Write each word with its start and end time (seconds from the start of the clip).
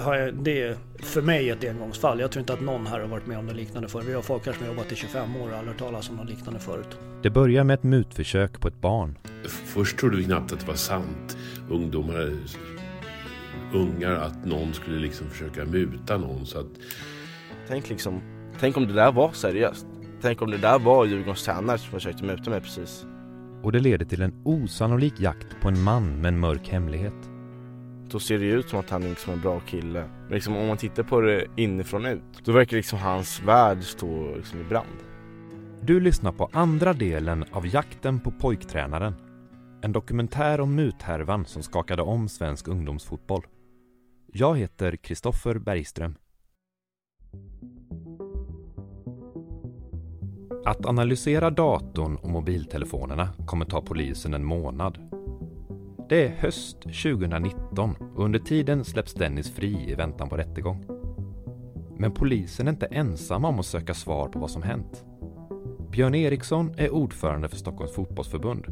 har 0.00 0.14
jag, 0.14 0.34
det 0.34 0.62
är 0.62 0.76
för 1.02 1.22
mig 1.22 1.50
ett 1.50 1.64
engångsfall. 1.64 2.20
Jag 2.20 2.30
tror 2.30 2.40
inte 2.40 2.52
att 2.52 2.60
någon 2.60 2.86
här 2.86 3.00
har 3.00 3.06
varit 3.06 3.26
med 3.26 3.38
om 3.38 3.46
något 3.46 3.56
liknande 3.56 3.88
förr. 3.88 4.02
Vi 4.02 4.14
har 4.14 4.22
folk 4.22 4.46
här 4.46 4.52
som 4.52 4.62
har 4.66 4.74
jobbat 4.74 4.92
i 4.92 4.96
25 4.96 5.36
år 5.36 5.48
och 5.48 5.56
aldrig 5.56 5.68
hört 5.68 5.78
talas 5.78 6.10
om 6.10 6.16
något 6.16 6.28
liknande 6.28 6.60
förut. 6.60 6.98
Det 7.22 7.30
börjar 7.30 7.64
med 7.64 7.74
ett 7.74 7.82
mutförsök 7.82 8.60
på 8.60 8.68
ett 8.68 8.80
barn. 8.80 9.18
Först 9.48 9.98
trodde 9.98 10.16
vi 10.16 10.24
knappt 10.24 10.52
att 10.52 10.60
det 10.60 10.66
var 10.66 10.74
sant. 10.74 11.36
Ungdomar, 11.70 12.32
ungar, 13.74 14.12
att 14.12 14.44
någon 14.44 14.74
skulle 14.74 14.98
liksom 14.98 15.30
försöka 15.30 15.64
muta 15.64 16.18
någon. 16.18 16.46
Så 16.46 16.58
att, 16.58 16.66
Tänk 17.68 17.88
liksom, 17.88 18.20
tänk 18.60 18.76
om 18.76 18.86
det 18.86 18.92
där 18.92 19.12
var 19.12 19.32
seriöst. 19.32 19.86
Tänk 20.20 20.42
om 20.42 20.50
det 20.50 20.58
där 20.58 20.78
var 20.78 21.06
Djurgårdens 21.06 21.44
tränare 21.44 21.78
som 21.78 21.90
försökte 21.90 22.24
muta 22.24 22.50
mig 22.50 22.60
precis. 22.60 23.06
Och 23.62 23.72
det 23.72 23.80
leder 23.80 24.04
till 24.04 24.22
en 24.22 24.34
osannolik 24.44 25.20
jakt 25.20 25.60
på 25.60 25.68
en 25.68 25.82
man 25.82 26.20
med 26.20 26.28
en 26.28 26.40
mörk 26.40 26.68
hemlighet. 26.68 27.27
Då 28.10 28.18
ser 28.20 28.38
det 28.38 28.44
ut 28.44 28.68
som 28.68 28.78
att 28.78 28.90
han 28.90 29.02
är 29.02 29.08
liksom 29.08 29.32
en 29.32 29.40
bra 29.40 29.60
kille. 29.60 30.08
Men 30.22 30.34
liksom 30.34 30.56
om 30.56 30.66
man 30.66 30.76
tittar 30.76 31.02
på 31.02 31.20
det 31.20 31.46
inifrån 31.56 32.06
ut, 32.06 32.22
då 32.44 32.52
verkar 32.52 32.76
liksom 32.76 32.98
hans 32.98 33.42
värld 33.42 33.82
stå 33.82 34.36
liksom 34.36 34.60
i 34.60 34.64
brand. 34.64 34.98
Du 35.82 36.00
lyssnar 36.00 36.32
på 36.32 36.48
andra 36.52 36.92
delen 36.92 37.44
av 37.52 37.66
Jakten 37.66 38.20
på 38.20 38.30
pojktränaren. 38.30 39.14
En 39.82 39.92
dokumentär 39.92 40.60
om 40.60 40.74
muthärvan 40.74 41.44
som 41.44 41.62
skakade 41.62 42.02
om 42.02 42.28
svensk 42.28 42.68
ungdomsfotboll. 42.68 43.46
Jag 44.32 44.58
heter 44.58 44.96
Kristoffer 44.96 45.58
Bergström. 45.58 46.14
Att 50.64 50.86
analysera 50.86 51.50
datorn 51.50 52.16
och 52.16 52.30
mobiltelefonerna 52.30 53.28
kommer 53.46 53.64
ta 53.64 53.82
polisen 53.82 54.34
en 54.34 54.44
månad. 54.44 55.17
Det 56.08 56.26
är 56.26 56.28
höst 56.28 56.80
2019 56.82 57.94
och 58.16 58.24
under 58.24 58.38
tiden 58.38 58.84
släpps 58.84 59.14
Dennis 59.14 59.50
fri 59.50 59.90
i 59.90 59.94
väntan 59.94 60.28
på 60.28 60.36
rättegång. 60.36 60.86
Men 61.98 62.14
polisen 62.14 62.66
är 62.66 62.70
inte 62.70 62.86
ensamma 62.86 63.48
om 63.48 63.58
att 63.58 63.66
söka 63.66 63.94
svar 63.94 64.28
på 64.28 64.38
vad 64.38 64.50
som 64.50 64.62
hänt. 64.62 65.04
Björn 65.90 66.14
Eriksson 66.14 66.74
är 66.76 66.90
ordförande 66.90 67.48
för 67.48 67.56
Stockholms 67.56 67.94
fotbollsförbund 67.94 68.64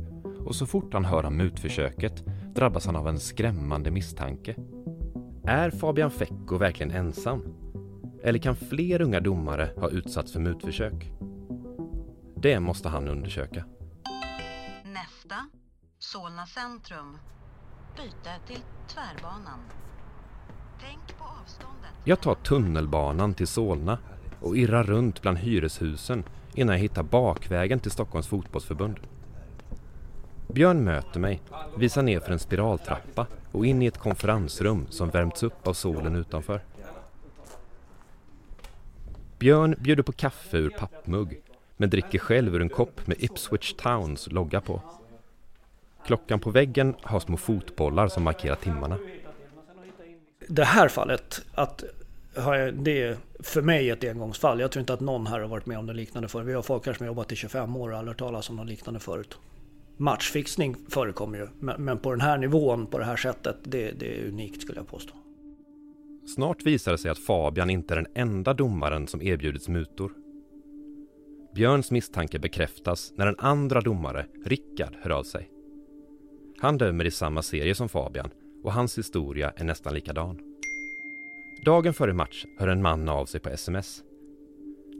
och 0.46 0.54
så 0.54 0.66
fort 0.66 0.92
han 0.92 1.04
hör 1.04 1.24
om 1.24 1.36
mutförsöket 1.36 2.24
drabbas 2.54 2.86
han 2.86 2.96
av 2.96 3.08
en 3.08 3.18
skrämmande 3.18 3.90
misstanke. 3.90 4.54
Är 5.44 5.70
Fabian 5.70 6.10
Fecko 6.10 6.58
verkligen 6.58 6.92
ensam? 6.92 7.42
Eller 8.22 8.38
kan 8.38 8.56
fler 8.56 9.02
unga 9.02 9.20
domare 9.20 9.68
ha 9.76 9.90
utsatts 9.90 10.32
för 10.32 10.40
mutförsök? 10.40 11.12
Det 12.36 12.60
måste 12.60 12.88
han 12.88 13.08
undersöka. 13.08 13.64
Solna 16.36 16.46
centrum. 16.46 17.18
Byte 17.96 18.30
till 18.46 18.60
tvärbanan. 18.88 19.60
Tänk 20.80 21.18
på 21.18 21.24
avståndet. 21.24 21.90
Jag 22.04 22.20
tar 22.20 22.34
tunnelbanan 22.34 23.34
till 23.34 23.46
Solna 23.46 23.98
och 24.40 24.56
irrar 24.56 24.84
runt 24.84 25.22
bland 25.22 25.38
hyreshusen 25.38 26.24
innan 26.54 26.74
jag 26.74 26.82
hittar 26.82 27.02
bakvägen 27.02 27.80
till 27.80 27.90
Stockholms 27.90 28.26
fotbollsförbund. 28.26 29.00
Björn 30.48 30.84
möter 30.84 31.20
mig, 31.20 31.42
visar 31.76 32.02
ner 32.02 32.20
för 32.20 32.32
en 32.32 32.38
spiraltrappa 32.38 33.26
och 33.52 33.66
in 33.66 33.82
i 33.82 33.86
ett 33.86 33.98
konferensrum 33.98 34.86
som 34.90 35.10
värmts 35.10 35.42
upp 35.42 35.66
av 35.66 35.72
solen 35.72 36.16
utanför. 36.16 36.64
Björn 39.38 39.74
bjuder 39.78 40.02
på 40.02 40.12
kaffe 40.12 40.56
ur 40.56 40.70
pappmugg 40.70 41.40
men 41.76 41.90
dricker 41.90 42.18
själv 42.18 42.54
ur 42.54 42.62
en 42.62 42.68
kopp 42.68 43.06
med 43.06 43.16
Ipswich 43.22 43.74
Towns 43.74 44.30
logga 44.30 44.60
på. 44.60 44.82
Klockan 46.06 46.40
på 46.40 46.50
väggen 46.50 46.94
har 47.02 47.20
små 47.20 47.36
fotbollar 47.36 48.08
som 48.08 48.22
markerar 48.22 48.56
timmarna. 48.56 48.98
Det 50.48 50.64
här 50.64 50.88
fallet, 50.88 51.42
att 51.54 51.84
det 52.72 53.02
är 53.02 53.16
för 53.40 53.62
mig 53.62 53.90
ett 53.90 54.04
engångsfall. 54.04 54.60
Jag 54.60 54.70
tror 54.70 54.80
inte 54.80 54.92
att 54.92 55.00
någon 55.00 55.26
här 55.26 55.40
har 55.40 55.48
varit 55.48 55.66
med 55.66 55.78
om 55.78 55.86
något 55.86 55.96
liknande 55.96 56.28
förr. 56.28 56.42
Vi 56.42 56.52
har 56.52 56.62
folk 56.62 56.86
här 56.86 56.92
som 56.92 57.04
har 57.04 57.10
jobbat 57.10 57.32
i 57.32 57.36
25 57.36 57.76
år 57.76 57.90
och 57.90 57.98
aldrig 57.98 58.10
hört 58.10 58.18
talas 58.18 58.50
om 58.50 58.56
något 58.56 58.66
liknande 58.66 59.00
förut. 59.00 59.38
Matchfixning 59.96 60.76
förekommer 60.88 61.38
ju, 61.38 61.48
men 61.60 61.84
men 61.84 61.98
på 61.98 62.10
den 62.10 62.20
här 62.20 62.38
nivån, 62.38 62.86
på 62.86 62.98
det 62.98 63.04
här 63.04 63.16
sättet, 63.16 63.56
det, 63.62 63.90
det 63.90 64.18
är 64.18 64.28
unikt 64.28 64.62
skulle 64.62 64.78
jag 64.78 64.88
påstå. 64.88 65.14
Snart 66.34 66.62
visar 66.62 66.92
det 66.92 66.98
sig 66.98 67.10
att 67.10 67.18
Fabian 67.18 67.70
inte 67.70 67.94
är 67.94 67.96
den 67.96 68.12
enda 68.14 68.54
domaren 68.54 69.06
som 69.06 69.22
erbjudits 69.22 69.68
mutor. 69.68 70.12
Björns 71.54 71.90
misstanke 71.90 72.38
bekräftas 72.38 73.12
när 73.16 73.26
en 73.26 73.38
andra 73.38 73.80
domare, 73.80 74.26
Rickard, 74.44 74.96
hör 75.02 75.10
av 75.10 75.22
sig. 75.22 75.50
Han 76.58 76.78
dömer 76.78 77.04
i 77.04 77.10
samma 77.10 77.42
serie 77.42 77.74
som 77.74 77.88
Fabian 77.88 78.30
och 78.62 78.72
hans 78.72 78.98
historia 78.98 79.52
är 79.56 79.64
nästan 79.64 79.94
likadan. 79.94 80.38
Dagen 81.64 81.94
före 81.94 82.12
match 82.12 82.44
hör 82.58 82.68
en 82.68 82.82
man 82.82 83.08
av 83.08 83.26
sig 83.26 83.40
på 83.40 83.48
sms. 83.48 84.02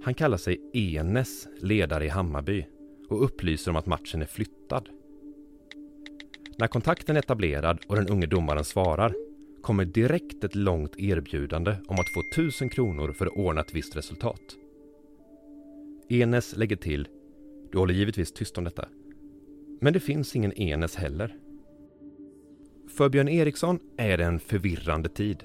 Han 0.05 0.15
kallar 0.15 0.37
sig 0.37 0.71
Enes, 0.73 1.49
ledare 1.61 2.05
i 2.05 2.09
Hammarby 2.09 2.67
och 3.09 3.25
upplyser 3.25 3.71
om 3.71 3.77
att 3.77 3.87
matchen 3.87 4.23
är 4.23 4.27
flyttad. 4.27 4.89
När 6.59 6.67
kontakten 6.67 7.17
är 7.17 7.21
etablerad 7.21 7.79
och 7.89 7.97
den 7.97 8.09
unge 8.09 8.27
domaren 8.27 8.65
svarar 8.65 9.15
kommer 9.63 9.85
direkt 9.85 10.45
ett 10.45 10.55
långt 10.55 10.99
erbjudande 10.99 11.77
om 11.89 11.97
att 12.01 12.09
få 12.15 12.21
1000 12.33 12.69
kronor 12.69 13.13
för 13.13 13.27
att 13.27 13.37
ordna 13.37 13.61
ett 13.61 13.75
visst 13.75 13.97
resultat. 13.97 14.41
Enes 16.09 16.57
lägger 16.57 16.77
till 16.77 17.09
Du 17.73 17.79
håller 17.79 17.95
givetvis 17.95 18.33
tyst 18.33 18.59
om 18.59 18.65
detta. 18.65 18.89
Men 19.81 19.93
det 19.93 20.01
finns 20.01 20.37
ingen 20.37 20.53
Enes 20.53 20.97
heller. 20.97 21.37
För 22.89 23.09
Björn 23.09 23.29
Eriksson 23.29 23.79
är 23.97 24.17
det 24.17 24.25
en 24.25 24.41
förvirrande 24.41 25.09
tid. 25.09 25.45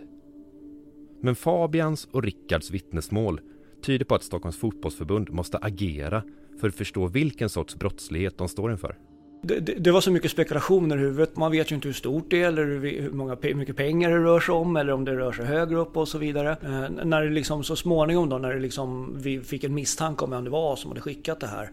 Men 1.22 1.36
Fabians 1.36 2.08
och 2.12 2.24
Rickards 2.24 2.72
vittnesmål 2.72 3.42
tyder 3.82 4.06
på 4.06 4.16
att 4.16 4.24
Stockholms 4.24 4.58
fotbollsförbund 4.58 5.30
måste 5.30 5.58
agera 5.58 6.24
för 6.60 6.68
att 6.68 6.76
förstå 6.76 7.08
vilken 7.08 7.50
sorts 7.50 7.76
brottslighet 7.76 8.38
de 8.38 8.48
står 8.50 8.72
inför. 8.72 8.98
Det, 9.44 9.60
det, 9.60 9.74
det 9.74 9.92
var 9.92 10.02
så 10.02 10.12
mycket 10.12 10.32
spekulationer 10.32 10.98
i 10.98 11.00
huvudet. 11.00 11.38
Man 11.38 11.52
vet 11.52 11.72
ju 11.72 11.76
inte 11.76 11.88
hur 11.88 11.94
stort 11.94 12.26
det 12.30 12.44
är 12.44 12.48
eller 12.48 12.66
hur 12.66 13.02
hur 13.02 13.12
många, 13.12 13.38
hur 13.42 13.56
mycket 13.56 13.76
pengar 13.76 14.10
det 14.10 14.18
rör 14.18 14.40
sig 14.40 14.56
om 14.56 14.76
eller 14.76 14.94
om 14.94 15.06
det 15.06 15.16
rör 15.16 15.32
sig 15.32 15.46
högre 15.46 15.78
upp 15.78 15.98
och 15.98 16.08
så 16.08 16.18
vidare. 16.18 16.52
Eh, 16.52 17.06
när 17.06 17.22
det 17.22 17.30
liksom 17.30 17.64
så 17.64 17.76
småningom 17.76 18.30
då, 18.30 18.38
när 18.38 18.54
det 18.54 18.60
liksom, 18.60 19.18
vi 19.22 19.42
fick 19.42 19.64
en 19.64 19.74
misstanke 19.74 20.24
om 20.24 20.32
vem 20.32 20.44
det 20.44 20.50
var 20.50 20.76
som 20.76 20.92
hade 20.92 21.02
skickat 21.02 21.40
det 21.40 21.48
här. 21.48 21.72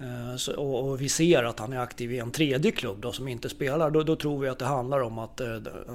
Eh, 0.00 0.36
så, 0.36 0.56
och, 0.56 0.88
och 0.88 1.00
vi 1.00 1.08
ser 1.08 1.44
att 1.44 1.58
han 1.58 1.72
är 1.72 1.78
aktiv 1.78 2.12
i 2.12 2.18
en 2.18 2.30
tredje 2.30 2.70
klubb 2.70 3.00
då, 3.00 3.12
som 3.12 3.28
inte 3.28 3.48
spelar. 3.48 3.90
Då, 3.90 4.02
då 4.02 4.16
tror 4.16 4.40
vi 4.40 4.48
att 4.48 4.58
det 4.58 4.64
handlar 4.64 5.00
om 5.00 5.18
att 5.18 5.40
eh, 5.40 5.48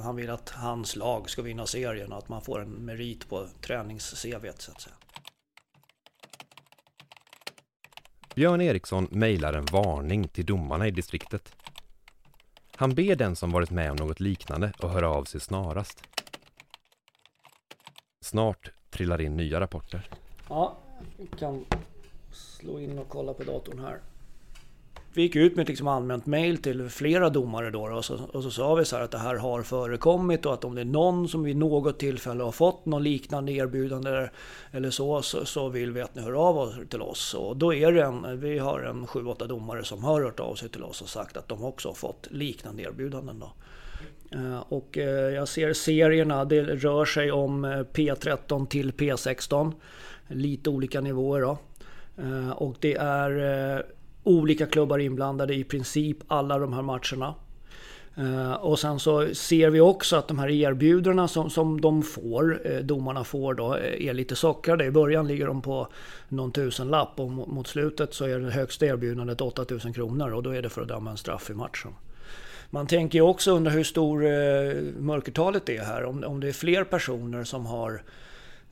han 0.03 0.16
vill 0.16 0.29
att 0.29 0.50
hans 0.50 0.95
lag 0.95 1.29
ska 1.29 1.41
vinna 1.41 1.66
serien 1.66 2.11
och 2.11 2.17
att 2.17 2.29
man 2.29 2.41
får 2.41 2.61
en 2.61 2.69
merit 2.69 3.29
på 3.29 3.46
tränings-CV 3.61 4.52
så 4.58 4.72
att 4.72 4.81
säga. 4.81 4.96
Björn 8.35 8.62
Eriksson 8.62 9.08
mejlar 9.12 9.53
en 9.53 9.66
varning 9.66 10.28
till 10.28 10.46
domarna 10.46 10.88
i 10.88 10.91
distriktet. 10.91 11.56
Han 12.76 12.96
ber 12.96 13.16
den 13.16 13.35
som 13.35 13.52
varit 13.52 13.72
med 13.72 13.91
om 13.91 13.96
något 13.97 14.20
liknande 14.20 14.72
att 14.80 14.91
höra 14.91 15.09
av 15.09 15.24
sig 15.24 15.41
snarast. 15.41 16.03
Snart 18.22 18.72
trillar 18.90 19.22
in 19.22 19.38
nya 19.38 19.59
rapporter. 19.59 20.09
Ja, 20.50 20.78
vi 21.18 21.28
kan 21.28 21.66
slå 22.32 22.80
in 22.80 23.00
och 23.00 23.09
kolla 23.09 23.34
på 23.34 23.44
datorn 23.44 23.80
här. 23.80 24.00
Vi 25.15 25.21
gick 25.21 25.35
ut 25.35 25.55
med 25.55 25.63
ett 25.63 25.69
liksom 25.69 25.87
allmänt 25.87 26.25
mail 26.25 26.57
till 26.57 26.89
flera 26.89 27.29
domare 27.29 27.69
då 27.69 27.81
och 27.81 28.05
så, 28.05 28.19
och 28.33 28.43
så 28.43 28.51
sa 28.51 28.75
vi 28.75 28.85
så 28.85 28.95
här 28.95 29.03
att 29.03 29.11
det 29.11 29.17
här 29.17 29.35
har 29.35 29.61
förekommit 29.61 30.45
och 30.45 30.53
att 30.53 30.63
om 30.63 30.75
det 30.75 30.81
är 30.81 30.85
någon 30.85 31.27
som 31.27 31.43
vid 31.43 31.57
något 31.57 31.99
tillfälle 31.99 32.43
har 32.43 32.51
fått 32.51 32.85
någon 32.85 33.03
liknande 33.03 33.51
erbjudande 33.51 34.29
eller 34.71 34.89
så, 34.89 35.21
så, 35.21 35.45
så 35.45 35.69
vill 35.69 35.91
vi 35.91 36.01
att 36.01 36.15
ni 36.15 36.21
hör 36.21 36.33
av 36.33 36.69
er 36.69 36.85
till 36.85 37.01
oss. 37.01 37.33
Och 37.33 37.57
då 37.57 37.73
är 37.73 37.91
det 37.91 38.03
en, 38.03 38.39
vi 38.39 38.57
har 38.57 38.79
en 38.79 39.05
7-8 39.05 39.47
domare 39.47 39.83
som 39.83 40.03
har 40.03 40.21
hört 40.21 40.39
av 40.39 40.55
sig 40.55 40.69
till 40.69 40.83
oss 40.83 41.01
och 41.01 41.09
sagt 41.09 41.37
att 41.37 41.47
de 41.47 41.63
också 41.63 41.89
har 41.89 41.95
fått 41.95 42.27
liknande 42.31 42.83
erbjudanden. 42.83 43.39
Då. 43.39 43.51
Eh, 44.31 44.59
och 44.59 44.97
eh, 44.97 45.33
jag 45.33 45.47
ser 45.47 45.73
serierna, 45.73 46.45
det 46.45 46.61
rör 46.63 47.05
sig 47.05 47.31
om 47.31 47.65
eh, 47.65 47.69
P13 47.69 48.67
till 48.67 48.91
P16. 48.91 49.73
Lite 50.27 50.69
olika 50.69 51.01
nivåer 51.01 51.41
då. 51.41 51.57
Och 52.55 52.75
det 52.79 52.95
är 52.95 53.85
olika 54.23 54.66
klubbar 54.66 54.99
inblandade 54.99 55.55
i 55.55 55.64
princip 55.64 56.17
alla 56.28 56.59
de 56.59 56.73
här 56.73 56.81
matcherna. 56.81 57.35
Eh, 58.16 58.53
och 58.53 58.79
sen 58.79 58.99
så 58.99 59.35
ser 59.35 59.70
vi 59.70 59.79
också 59.79 60.16
att 60.16 60.28
de 60.28 60.40
här 60.40 60.49
erbjudandena 60.49 61.28
som, 61.28 61.49
som 61.49 61.81
de 61.81 62.03
får, 62.03 62.61
eh, 62.66 62.79
domarna 62.79 63.23
får 63.23 63.53
då, 63.53 63.75
eh, 63.75 64.08
är 64.08 64.14
lite 64.14 64.35
sockrade. 64.35 64.85
I 64.85 64.91
början 64.91 65.28
ligger 65.28 65.47
de 65.47 65.61
på 65.61 65.87
någon 66.29 66.52
tusenlapp 66.52 67.20
och 67.20 67.31
mot 67.31 67.67
slutet 67.67 68.14
så 68.14 68.25
är 68.25 68.40
det 68.40 68.52
högsta 68.52 68.85
erbjudandet 68.85 69.41
8000 69.41 69.93
kronor 69.93 70.34
och 70.34 70.43
då 70.43 70.49
är 70.49 70.61
det 70.61 70.70
för 70.70 70.81
att 70.81 70.87
döma 70.87 71.11
en 71.11 71.17
straff 71.17 71.49
i 71.49 71.53
matchen. 71.53 71.91
Man 72.70 72.87
tänker 72.87 73.17
ju 73.17 73.23
också 73.23 73.52
under 73.52 73.72
hur 73.72 73.84
stor 73.84 74.25
eh, 74.25 74.31
mörkertalet 74.99 75.70
är 75.70 75.84
här. 75.84 76.03
Om, 76.03 76.23
om 76.23 76.40
det 76.40 76.47
är 76.47 76.53
fler 76.53 76.84
personer 76.84 77.43
som 77.43 77.66
har 77.66 77.91
eh, 77.91 77.99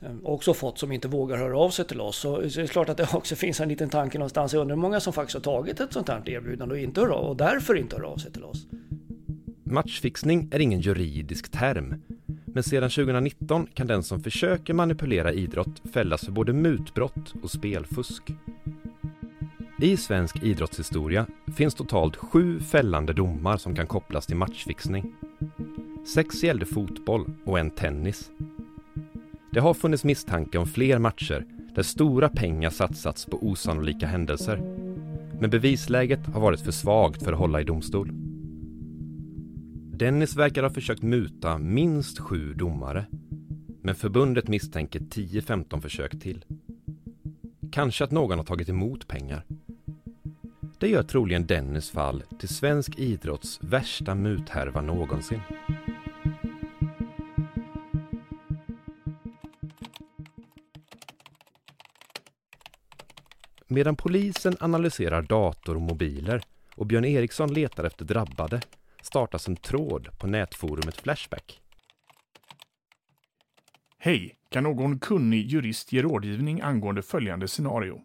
Ehm, 0.05 0.25
också 0.25 0.53
fått 0.53 0.77
som 0.77 0.91
inte 0.91 1.07
vågar 1.07 1.37
höra 1.37 1.57
av 1.57 1.69
sig 1.69 1.85
till 1.85 2.01
oss. 2.01 2.17
Så 2.17 2.41
det 2.41 2.57
är 2.57 2.67
klart 2.67 2.89
att 2.89 2.97
det 2.97 3.07
också 3.13 3.35
finns 3.35 3.59
en 3.59 3.69
liten 3.69 3.89
tanke 3.89 4.17
någonstans. 4.17 4.53
Jag 4.53 4.61
undrar 4.61 4.75
hur 4.75 4.81
många 4.81 4.99
som 4.99 5.13
faktiskt 5.13 5.45
har 5.45 5.53
tagit 5.53 5.79
ett 5.79 5.93
sånt 5.93 6.09
här 6.09 6.29
erbjudande 6.29 6.75
och, 6.75 6.81
inte 6.81 7.01
hör 7.01 7.09
av, 7.09 7.25
och 7.25 7.37
därför 7.37 7.75
inte 7.75 7.95
hör 7.95 8.03
av 8.03 8.17
sig 8.17 8.31
till 8.31 8.43
oss. 8.43 8.67
Matchfixning 9.63 10.49
är 10.51 10.59
ingen 10.59 10.79
juridisk 10.79 11.51
term. 11.51 12.01
Men 12.45 12.63
sedan 12.63 12.89
2019 12.89 13.67
kan 13.73 13.87
den 13.87 14.03
som 14.03 14.23
försöker 14.23 14.73
manipulera 14.73 15.33
idrott 15.33 15.81
fällas 15.93 16.25
för 16.25 16.31
både 16.31 16.53
mutbrott 16.53 17.33
och 17.43 17.51
spelfusk. 17.51 18.23
I 19.81 19.97
svensk 19.97 20.43
idrottshistoria 20.43 21.25
finns 21.55 21.75
totalt 21.75 22.15
sju 22.15 22.59
fällande 22.59 23.13
domar 23.13 23.57
som 23.57 23.75
kan 23.75 23.87
kopplas 23.87 24.25
till 24.25 24.35
matchfixning. 24.35 25.13
Sex 26.05 26.43
gällde 26.43 26.65
fotboll 26.65 27.33
och 27.45 27.59
en 27.59 27.71
tennis. 27.71 28.31
Det 29.51 29.59
har 29.59 29.73
funnits 29.73 30.03
misstanke 30.03 30.57
om 30.57 30.67
fler 30.67 30.99
matcher 30.99 31.45
där 31.75 31.83
stora 31.83 32.29
pengar 32.29 32.69
satsats 32.69 33.25
på 33.25 33.47
osannolika 33.47 34.07
händelser. 34.07 34.57
Men 35.39 35.49
bevisläget 35.49 36.25
har 36.25 36.41
varit 36.41 36.61
för 36.61 36.71
svagt 36.71 37.23
för 37.23 37.33
att 37.33 37.39
hålla 37.39 37.61
i 37.61 37.63
domstol. 37.63 38.09
Dennis 39.93 40.35
verkar 40.35 40.63
ha 40.63 40.69
försökt 40.69 41.03
muta 41.03 41.57
minst 41.57 42.19
sju 42.19 42.53
domare. 42.53 43.05
Men 43.81 43.95
förbundet 43.95 44.47
misstänker 44.47 44.99
10-15 44.99 45.81
försök 45.81 46.19
till. 46.19 46.45
Kanske 47.71 48.03
att 48.03 48.11
någon 48.11 48.37
har 48.37 48.45
tagit 48.45 48.69
emot 48.69 49.07
pengar 49.07 49.45
det 50.81 50.87
gör 50.87 51.03
troligen 51.03 51.47
Dennis 51.47 51.91
fall 51.91 52.23
till 52.39 52.49
svensk 52.49 52.99
idrotts 52.99 53.59
värsta 53.63 54.15
muthärva 54.15 54.81
någonsin. 54.81 55.39
Medan 63.71 63.95
polisen 63.95 64.57
analyserar 64.59 65.21
dator 65.21 65.75
och 65.75 65.81
mobiler 65.81 66.41
och 66.75 66.85
Björn 66.85 67.05
Eriksson 67.05 67.53
letar 67.53 67.83
efter 67.83 68.05
drabbade 68.05 68.61
startas 69.01 69.47
en 69.47 69.55
tråd 69.55 70.09
på 70.19 70.27
nätforumet 70.27 71.01
Flashback. 71.01 71.61
Hej! 73.97 74.35
Kan 74.49 74.63
någon 74.63 74.99
kunnig 74.99 75.45
jurist 75.45 75.93
ge 75.93 76.01
rådgivning 76.01 76.61
angående 76.61 77.01
följande 77.01 77.47
scenario? 77.47 78.01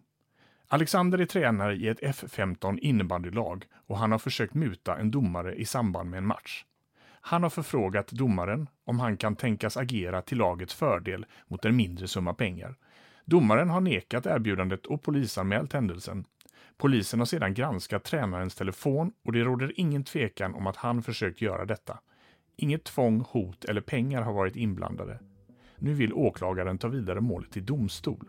Alexander 0.67 1.17
är 1.19 1.25
tränare 1.25 1.75
i 1.75 1.87
ett 1.87 2.01
F15 2.01 2.79
innebandylag 2.79 3.65
och 3.87 3.97
han 3.97 4.11
har 4.11 4.19
försökt 4.19 4.53
muta 4.53 4.97
en 4.97 5.11
domare 5.11 5.55
i 5.55 5.65
samband 5.65 6.09
med 6.09 6.17
en 6.17 6.27
match. 6.27 6.65
Han 7.21 7.43
har 7.43 7.49
förfrågat 7.49 8.11
domaren 8.11 8.69
om 8.85 8.99
han 8.99 9.17
kan 9.17 9.35
tänkas 9.35 9.77
agera 9.77 10.21
till 10.21 10.37
lagets 10.37 10.73
fördel 10.73 11.25
mot 11.47 11.65
en 11.65 11.75
mindre 11.75 12.07
summa 12.07 12.33
pengar. 12.33 12.75
Domaren 13.29 13.69
har 13.69 13.81
nekat 13.81 14.25
erbjudandet 14.25 14.85
och 14.85 15.03
polisanmält 15.03 15.73
händelsen. 15.73 16.25
Polisen 16.77 17.19
har 17.19 17.25
sedan 17.25 17.53
granskat 17.53 18.03
tränarens 18.03 18.55
telefon 18.55 19.11
och 19.25 19.31
det 19.31 19.43
råder 19.43 19.73
ingen 19.75 20.03
tvekan 20.03 20.55
om 20.55 20.67
att 20.67 20.75
han 20.75 21.03
försökt 21.03 21.41
göra 21.41 21.65
detta. 21.65 21.99
Inget 22.55 22.83
tvång, 22.83 23.23
hot 23.29 23.65
eller 23.65 23.81
pengar 23.81 24.21
har 24.21 24.33
varit 24.33 24.55
inblandade. 24.55 25.19
Nu 25.77 25.93
vill 25.93 26.13
åklagaren 26.13 26.77
ta 26.77 26.87
vidare 26.87 27.21
målet 27.21 27.51
till 27.51 27.65
domstol. 27.65 28.27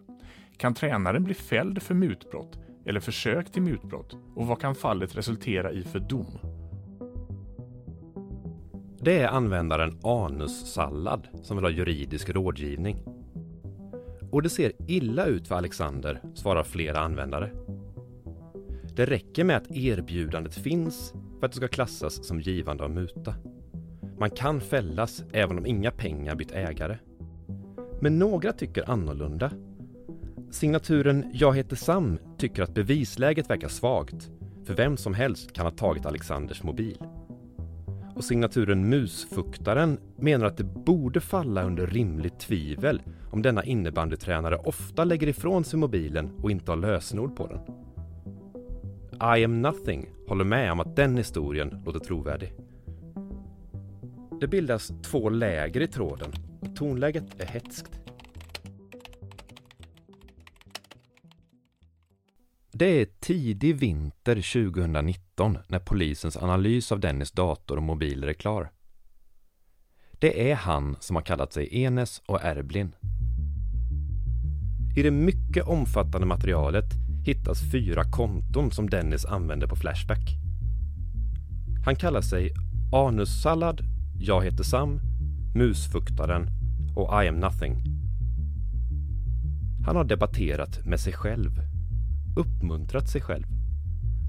Kan 0.56 0.74
tränaren 0.74 1.24
bli 1.24 1.34
fälld 1.34 1.82
för 1.82 1.94
mutbrott 1.94 2.58
eller 2.86 3.00
försök 3.00 3.52
till 3.52 3.62
mutbrott 3.62 4.16
och 4.34 4.46
vad 4.46 4.60
kan 4.60 4.74
fallet 4.74 5.16
resultera 5.16 5.72
i 5.72 5.82
för 5.82 5.98
dom? 5.98 6.38
Det 9.00 9.18
är 9.18 9.28
användaren 9.28 9.98
Anussallad 10.02 11.28
som 11.42 11.56
vill 11.56 11.64
ha 11.64 11.70
juridisk 11.70 12.30
rådgivning. 12.30 13.17
Och 14.30 14.42
det 14.42 14.48
ser 14.48 14.72
illa 14.86 15.26
ut 15.26 15.48
för 15.48 15.54
Alexander, 15.54 16.22
svarar 16.34 16.62
flera 16.62 16.98
användare. 16.98 17.50
Det 18.96 19.06
räcker 19.06 19.44
med 19.44 19.56
att 19.56 19.70
erbjudandet 19.70 20.54
finns 20.54 21.12
för 21.38 21.46
att 21.46 21.52
det 21.52 21.56
ska 21.56 21.68
klassas 21.68 22.26
som 22.26 22.40
givande 22.40 22.84
av 22.84 22.90
muta. 22.90 23.34
Man 24.18 24.30
kan 24.30 24.60
fällas 24.60 25.24
även 25.32 25.58
om 25.58 25.66
inga 25.66 25.90
pengar 25.90 26.34
bytt 26.34 26.52
ägare. 26.52 26.98
Men 28.00 28.18
några 28.18 28.52
tycker 28.52 28.90
annorlunda 28.90 29.52
Signaturen 30.50 31.30
“Jag 31.32 31.56
heter 31.56 31.76
Sam” 31.76 32.18
tycker 32.38 32.62
att 32.62 32.74
bevisläget 32.74 33.50
verkar 33.50 33.68
svagt, 33.68 34.30
för 34.64 34.74
vem 34.74 34.96
som 34.96 35.14
helst 35.14 35.52
kan 35.52 35.66
ha 35.66 35.70
tagit 35.70 36.06
Alexanders 36.06 36.62
mobil. 36.62 36.98
Och 38.14 38.24
signaturen 38.24 38.88
“Musfuktaren” 38.88 39.98
menar 40.16 40.46
att 40.46 40.56
det 40.56 40.64
borde 40.64 41.20
falla 41.20 41.62
under 41.62 41.86
rimligt 41.86 42.40
tvivel 42.40 43.02
om 43.30 43.42
denna 43.42 43.64
innebandytränare 43.64 44.56
ofta 44.56 45.04
lägger 45.04 45.26
ifrån 45.26 45.64
sig 45.64 45.78
mobilen 45.78 46.30
och 46.42 46.50
inte 46.50 46.72
har 46.72 46.76
lösenord 46.76 47.36
på 47.36 47.46
den. 47.46 47.60
I 49.38 49.44
am 49.44 49.62
nothing 49.62 50.06
håller 50.28 50.44
med 50.44 50.72
om 50.72 50.80
att 50.80 50.96
den 50.96 51.16
historien 51.16 51.82
låter 51.86 51.98
trovärdig. 51.98 52.52
Det 54.40 54.48
bildas 54.48 54.92
två 55.02 55.28
läger 55.28 55.80
i 55.80 55.86
tråden 55.86 56.32
och 56.60 56.76
tonläget 56.76 57.40
är 57.40 57.46
hetskt. 57.46 58.00
Det 62.72 63.00
är 63.00 63.06
tidig 63.20 63.76
vinter 63.76 64.34
2019 64.34 65.58
när 65.68 65.78
polisens 65.78 66.36
analys 66.36 66.92
av 66.92 67.00
Dennis 67.00 67.30
dator 67.30 67.76
och 67.76 67.82
mobiler 67.82 68.28
är 68.28 68.32
klar. 68.32 68.70
Det 70.12 70.50
är 70.50 70.54
han 70.54 70.96
som 71.00 71.16
har 71.16 71.22
kallat 71.22 71.52
sig 71.52 71.82
Enes 71.82 72.22
och 72.26 72.44
Erblin. 72.44 72.94
I 74.96 75.02
det 75.02 75.10
mycket 75.10 75.64
omfattande 75.64 76.26
materialet 76.26 76.94
hittas 77.24 77.70
fyra 77.72 78.04
konton 78.04 78.70
som 78.70 78.90
Dennis 78.90 79.24
använder 79.24 79.66
på 79.66 79.76
Flashback. 79.76 80.38
Han 81.84 81.96
kallar 81.96 82.20
sig 82.20 82.52
Anussallad, 82.92 83.80
Jag 84.18 84.44
heter 84.44 84.64
Sam, 84.64 85.00
Musfuktaren 85.54 86.48
och 86.96 87.24
I 87.24 87.28
am 87.28 87.40
nothing. 87.40 87.82
Han 89.86 89.96
har 89.96 90.04
debatterat 90.04 90.86
med 90.86 91.00
sig 91.00 91.12
själv 91.12 91.60
uppmuntrat 92.38 93.08
sig 93.08 93.20
själv. 93.20 93.46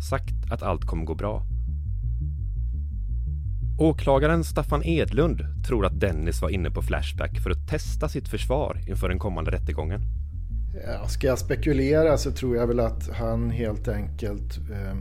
Sagt 0.09 0.51
att 0.51 0.63
allt 0.63 0.85
kommer 0.85 1.05
gå 1.05 1.15
bra. 1.15 1.45
Åklagaren 3.79 4.43
Staffan 4.43 4.83
Edlund 4.83 5.63
tror 5.67 5.85
att 5.85 5.99
Dennis 5.99 6.41
var 6.41 6.49
inne 6.49 6.71
på 6.71 6.81
Flashback 6.81 7.39
för 7.39 7.49
att 7.49 7.67
testa 7.67 8.09
sitt 8.09 8.27
försvar 8.27 8.81
inför 8.87 9.09
den 9.09 9.19
kommande 9.19 9.51
rättegången. 9.51 10.18
Ja, 10.73 11.07
ska 11.07 11.27
jag 11.27 11.39
spekulera 11.39 12.17
så 12.17 12.31
tror 12.31 12.55
jag 12.55 12.67
väl 12.67 12.79
att 12.79 13.09
han 13.09 13.49
helt 13.49 13.87
enkelt 13.87 14.57
eh, 14.71 14.97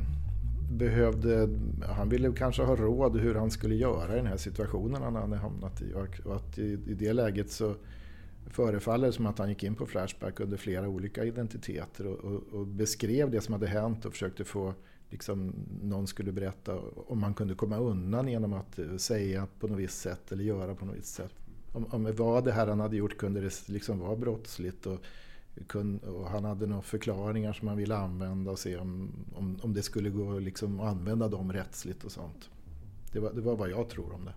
behövde, 0.71 1.49
han 1.97 2.09
ville 2.09 2.33
kanske 2.33 2.63
ha 2.63 2.77
råd 2.77 3.17
hur 3.17 3.35
han 3.35 3.51
skulle 3.51 3.75
göra 3.75 4.13
i 4.13 4.17
den 4.17 4.27
här 4.27 4.37
situationen 4.37 5.03
han 5.03 5.15
hade 5.15 5.37
hamnat 5.37 5.83
i. 5.83 5.93
Och 6.25 6.37
att 6.37 6.59
i, 6.59 6.79
i 6.87 6.95
det 6.95 7.13
läget 7.13 7.51
så 7.51 7.75
förefaller 8.47 9.07
det 9.07 9.13
som 9.13 9.27
att 9.27 9.39
han 9.39 9.49
gick 9.49 9.65
in 9.65 9.75
på 9.75 9.87
Flashback 9.87 10.41
under 10.41 10.57
flera 10.57 10.89
olika 10.89 11.25
identiteter 11.25 12.07
och, 12.07 12.19
och, 12.19 12.43
och, 12.53 12.67
beskrev 12.67 13.31
det 13.31 13.41
som 13.41 13.53
hade 13.53 13.67
hänt 13.67 14.05
och 14.05 14.13
försökte 14.13 14.45
få 14.45 14.75
liksom, 15.11 15.53
någon 15.83 16.07
skulle 16.07 16.33
berätta 16.33 16.79
om 17.07 17.23
han 17.23 17.35
kunde 17.35 17.55
komma 17.55 17.79
undan 17.79 18.29
genom 18.29 18.53
att 18.53 18.79
eh, 18.79 18.97
säga 18.97 19.47
på 19.61 19.69
något 19.69 19.79
visst 19.79 20.01
sätt 20.01 20.33
eller 20.33 20.45
göra 20.45 20.75
på 20.75 20.85
något 20.85 20.97
visst 20.97 21.15
sätt. 21.15 21.35
Om, 21.73 21.87
om 21.91 22.15
vad 22.17 22.45
det 22.45 22.53
här 22.53 22.67
han 22.67 22.81
hade 22.81 22.97
gjort 22.97 23.19
kunde 23.19 23.41
det 23.41 23.69
liksom 23.69 23.99
vara 23.99 24.17
brottsligt 24.17 24.87
och, 24.87 24.99
och 26.03 26.31
han 26.31 26.45
hade 26.45 26.67
några 26.67 26.83
förklaringar 26.83 27.53
som 27.53 27.69
han 27.69 27.77
ville 27.77 27.97
använda 27.97 28.51
och 28.51 28.59
se 28.59 28.77
om, 28.77 29.13
om, 29.35 29.59
om 29.63 29.75
det 29.75 29.83
skulle 29.83 30.11
gå 30.11 30.39
liksom 30.39 30.81
att 30.81 30.89
använda 30.89 31.29
dem 31.29 31.53
rättsligt 31.53 32.05
och 32.05 32.13
sånt. 32.13 32.51
Det 33.13 33.21
var, 33.21 33.33
det 33.33 33.41
var 33.41 33.57
vad 33.57 33.71
jag 33.71 33.89
tror 33.89 34.15
om 34.15 34.25
det. 34.25 34.35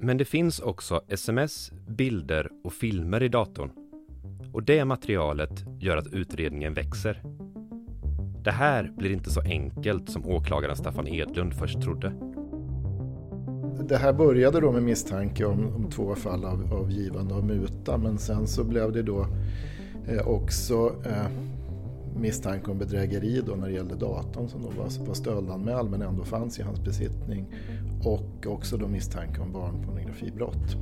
Men 0.00 0.16
det 0.16 0.24
finns 0.24 0.60
också 0.60 1.00
sms, 1.08 1.72
bilder 1.88 2.50
och 2.64 2.72
filmer 2.72 3.22
i 3.22 3.28
datorn. 3.28 3.70
Och 4.52 4.62
det 4.62 4.84
materialet 4.84 5.64
gör 5.80 5.96
att 5.96 6.12
utredningen 6.12 6.74
växer. 6.74 7.22
Det 8.44 8.50
här 8.50 8.92
blir 8.96 9.10
inte 9.10 9.30
så 9.30 9.40
enkelt 9.40 10.10
som 10.10 10.26
åklagaren 10.26 10.76
Staffan 10.76 11.08
Edlund 11.08 11.54
först 11.54 11.82
trodde 11.82 12.27
det 13.80 13.96
här 13.96 14.12
började 14.12 14.60
då 14.60 14.72
med 14.72 14.82
misstanke 14.82 15.44
om, 15.44 15.74
om 15.76 15.90
två 15.90 16.14
fall 16.14 16.44
av, 16.44 16.74
av 16.74 16.90
givande 16.90 17.34
av 17.34 17.44
muta 17.44 17.98
men 17.98 18.18
sen 18.18 18.46
så 18.46 18.64
blev 18.64 18.92
det 18.92 19.02
då 19.02 19.26
eh, 20.08 20.28
också 20.28 20.92
eh, 21.06 21.30
misstanke 22.16 22.70
om 22.70 22.78
bedrägeri 22.78 23.42
då 23.46 23.54
när 23.54 23.66
det 23.66 23.72
gällde 23.72 23.94
datorn 23.94 24.48
som 24.48 24.62
då 24.62 24.68
var, 24.68 25.06
var 25.06 25.14
stöldanmäld 25.14 25.90
men 25.90 26.02
ändå 26.02 26.24
fanns 26.24 26.58
i 26.58 26.62
hans 26.62 26.80
besittning 26.80 27.46
och 28.04 28.46
också 28.46 28.76
då 28.76 28.88
misstanke 28.88 29.40
om 29.40 29.52
barnpornografibrott. 29.52 30.76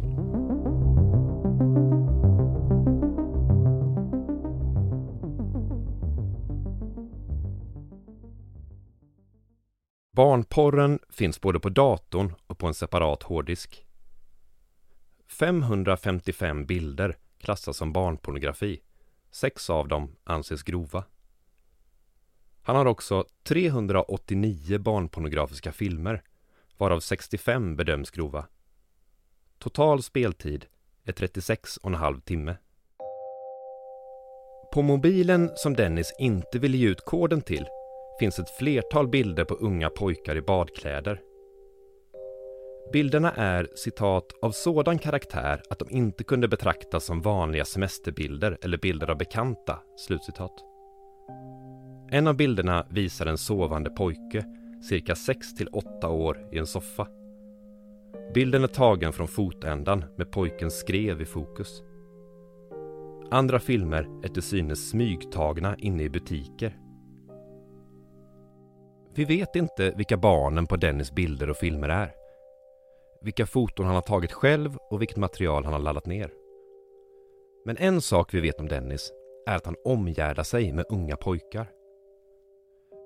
Barnporren 10.17 10.99
finns 11.11 11.41
både 11.41 11.61
på 11.61 11.69
datorn 11.69 12.35
och 12.47 12.59
på 12.59 12.67
en 12.67 12.75
separat 12.75 13.23
hårddisk. 13.23 13.87
555 15.29 16.67
bilder 16.67 17.17
klassas 17.39 17.77
som 17.77 17.93
barnpornografi. 17.93 18.81
Sex 19.31 19.71
av 19.71 19.89
dem 19.89 20.17
anses 20.25 20.63
grova. 20.63 21.05
Han 22.63 22.77
har 22.77 22.87
också 22.87 23.25
389 23.43 24.79
barnpornografiska 24.79 25.73
filmer, 25.73 26.23
varav 26.77 27.01
65 27.01 27.77
bedöms 27.77 28.11
grova. 28.11 28.47
Total 29.59 30.03
speltid 30.03 30.67
är 31.05 31.13
36,5 31.13 32.21
timme. 32.21 32.57
På 34.73 34.83
mobilen 34.83 35.51
som 35.57 35.75
Dennis 35.75 36.13
inte 36.19 36.59
ville 36.59 36.77
ge 36.77 36.89
ut 36.89 37.05
koden 37.05 37.43
till 37.43 37.67
finns 38.21 38.39
ett 38.39 38.51
flertal 38.51 39.09
bilder 39.09 39.45
på 39.45 39.55
unga 39.55 39.91
pojkar 39.91 40.37
i 40.37 40.43
badkläder. 40.43 41.21
Bilderna 42.93 43.33
är 43.33 43.69
citat 43.75 44.33
av 44.43 44.51
sådan 44.51 44.99
karaktär 44.99 45.63
att 45.71 45.79
de 45.79 45.91
inte 45.91 46.25
kunde 46.25 46.49
betraktas 46.49 47.05
som 47.05 47.23
vanliga 47.23 47.65
semesterbilder 47.65 48.59
eller 48.63 48.79
bilder 48.79 49.11
av 49.11 49.19
bekanta. 49.19 49.79
Slutcitat. 49.97 50.53
En 52.11 52.27
av 52.27 52.37
bilderna 52.37 52.87
visar 52.91 53.27
en 53.27 53.39
sovande 53.39 53.91
pojke, 53.91 54.45
cirka 54.89 55.15
6 55.15 55.55
till 55.55 55.69
8 55.69 56.09
år, 56.09 56.49
i 56.53 56.59
en 56.59 56.67
soffa. 56.67 57.09
Bilden 58.35 58.65
är 58.65 58.69
tagen 58.69 59.13
från 59.13 59.29
fotändan 59.29 60.05
med 60.17 60.31
pojken 60.31 60.71
skrev 60.71 61.23
i 61.23 61.25
fokus. 61.25 61.83
Andra 63.31 63.59
filmer 63.59 64.09
är 64.23 64.29
till 64.29 64.43
synes 64.43 64.91
smygtagna 64.91 65.77
inne 65.79 66.03
i 66.03 66.11
butiker. 66.11 66.77
Vi 69.17 69.25
vet 69.25 69.57
inte 69.57 69.93
vilka 69.97 70.17
barnen 70.17 70.67
på 70.67 70.77
Dennis 70.77 71.13
bilder 71.13 71.51
och 71.51 71.57
filmer 71.57 71.89
är. 71.89 72.15
Vilka 73.21 73.47
foton 73.47 73.87
han 73.87 73.95
har 73.95 74.03
tagit 74.03 74.33
själv 74.33 74.77
och 74.91 75.01
vilket 75.01 75.17
material 75.17 75.65
han 75.65 75.73
har 75.73 75.81
laddat 75.81 76.07
ner. 76.07 76.31
Men 77.65 77.77
en 77.77 78.01
sak 78.01 78.35
vi 78.35 78.41
vet 78.41 78.61
om 78.61 78.69
Dennis 78.69 79.13
är 79.47 79.57
att 79.57 79.67
han 79.67 79.77
omgärdar 79.85 80.43
sig 80.43 80.73
med 80.73 80.85
unga 80.89 81.17
pojkar. 81.17 81.67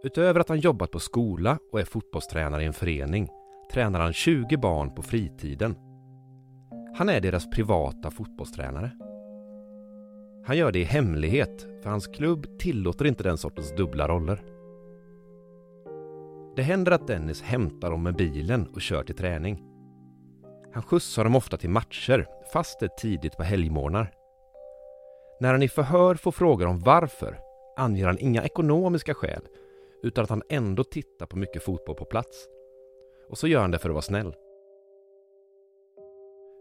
Utöver 0.05 0.40
att 0.40 0.49
han 0.49 0.61
jobbat 0.61 0.90
på 0.90 1.00
skola 1.00 1.59
och 1.73 1.81
är 1.81 1.85
fotbollstränare 1.85 2.62
i 2.62 2.67
en 2.67 2.73
förening 2.73 3.29
tränar 3.73 4.00
han 4.00 4.12
20 4.12 4.57
barn 4.57 4.95
på 4.95 5.02
fritiden. 5.02 5.75
Han 6.97 7.09
är 7.09 7.21
deras 7.21 7.50
privata 7.50 8.11
fotbollstränare. 8.11 8.90
Han 10.47 10.57
gör 10.57 10.73
det 10.73 10.79
i 10.79 10.85
hemlighet 10.85 11.67
för 11.83 11.90
hans 11.90 12.07
klubb 12.07 12.59
tillåter 12.59 13.05
inte 13.05 13.23
den 13.23 13.38
sortens 13.38 13.76
dubbla 13.76 14.09
roller. 14.09 14.43
Det 16.57 16.62
händer 16.62 16.92
att 16.92 17.07
Dennis 17.07 17.42
hämtar 17.42 17.90
dem 17.90 18.02
med 18.02 18.16
bilen 18.16 18.66
och 18.66 18.80
kör 18.80 19.02
till 19.02 19.16
träning. 19.16 19.64
Han 20.73 20.83
skjutsar 20.83 21.25
dem 21.25 21.37
ofta 21.37 21.57
till 21.57 21.71
matcher, 21.71 22.26
fast 22.52 22.80
det 22.80 22.87
är 22.87 22.99
tidigt 22.99 23.37
på 23.37 23.42
helgmorgnar. 23.42 24.12
När 25.40 25.52
han 25.52 25.62
i 25.62 25.69
förhör 25.69 26.14
får 26.14 26.33
frågor 26.33 26.66
om 26.66 26.80
varför 26.80 27.38
anger 27.76 28.07
han 28.07 28.19
inga 28.19 28.45
ekonomiska 28.45 29.14
skäl 29.14 29.42
utan 30.02 30.25
att 30.25 30.30
han 30.30 30.42
ändå 30.49 30.85
tittar 30.85 31.26
på 31.26 31.37
mycket 31.37 31.64
fotboll 31.64 31.97
på 31.97 32.04
plats. 32.04 32.49
Och 33.28 33.38
så 33.38 33.49
gör 33.49 33.61
han 33.61 33.71
det 33.71 33.78
för 33.78 33.88
att 33.88 33.95
vara 33.95 34.02
snäll. 34.02 34.35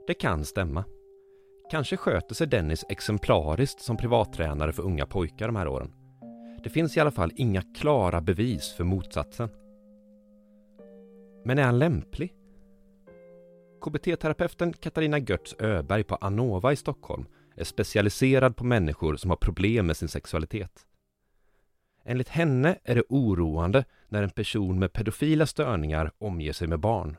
Det 0.07 0.13
kan 0.13 0.45
stämma. 0.45 0.83
Kanske 1.71 1.97
sköter 1.97 2.35
sig 2.35 2.47
Dennis 2.47 2.85
exemplariskt 2.89 3.81
som 3.81 3.97
privattränare 3.97 4.71
för 4.71 4.83
unga 4.83 5.05
pojkar 5.05 5.47
de 5.47 5.55
här 5.55 5.67
åren. 5.67 5.93
Det 6.63 6.69
finns 6.69 6.97
i 6.97 6.99
alla 6.99 7.11
fall 7.11 7.31
inga 7.35 7.61
klara 7.75 8.21
bevis 8.21 8.73
för 8.73 8.83
motsatsen. 8.83 9.49
Men 11.43 11.57
är 11.57 11.63
han 11.63 11.79
lämplig? 11.79 12.33
KBT-terapeuten 13.81 14.73
Katarina 14.73 15.19
Götz 15.19 15.55
Öberg 15.59 16.03
på 16.03 16.15
Anova 16.15 16.71
i 16.71 16.75
Stockholm 16.75 17.25
är 17.55 17.63
specialiserad 17.63 18.55
på 18.55 18.63
människor 18.63 19.15
som 19.15 19.29
har 19.29 19.37
problem 19.37 19.85
med 19.85 19.97
sin 19.97 20.07
sexualitet. 20.07 20.85
Enligt 22.05 22.29
henne 22.29 22.77
är 22.83 22.95
det 22.95 23.03
oroande 23.09 23.85
när 24.07 24.23
en 24.23 24.29
person 24.29 24.79
med 24.79 24.93
pedofila 24.93 25.45
störningar 25.45 26.11
omger 26.17 26.53
sig 26.53 26.67
med 26.67 26.79
barn. 26.79 27.17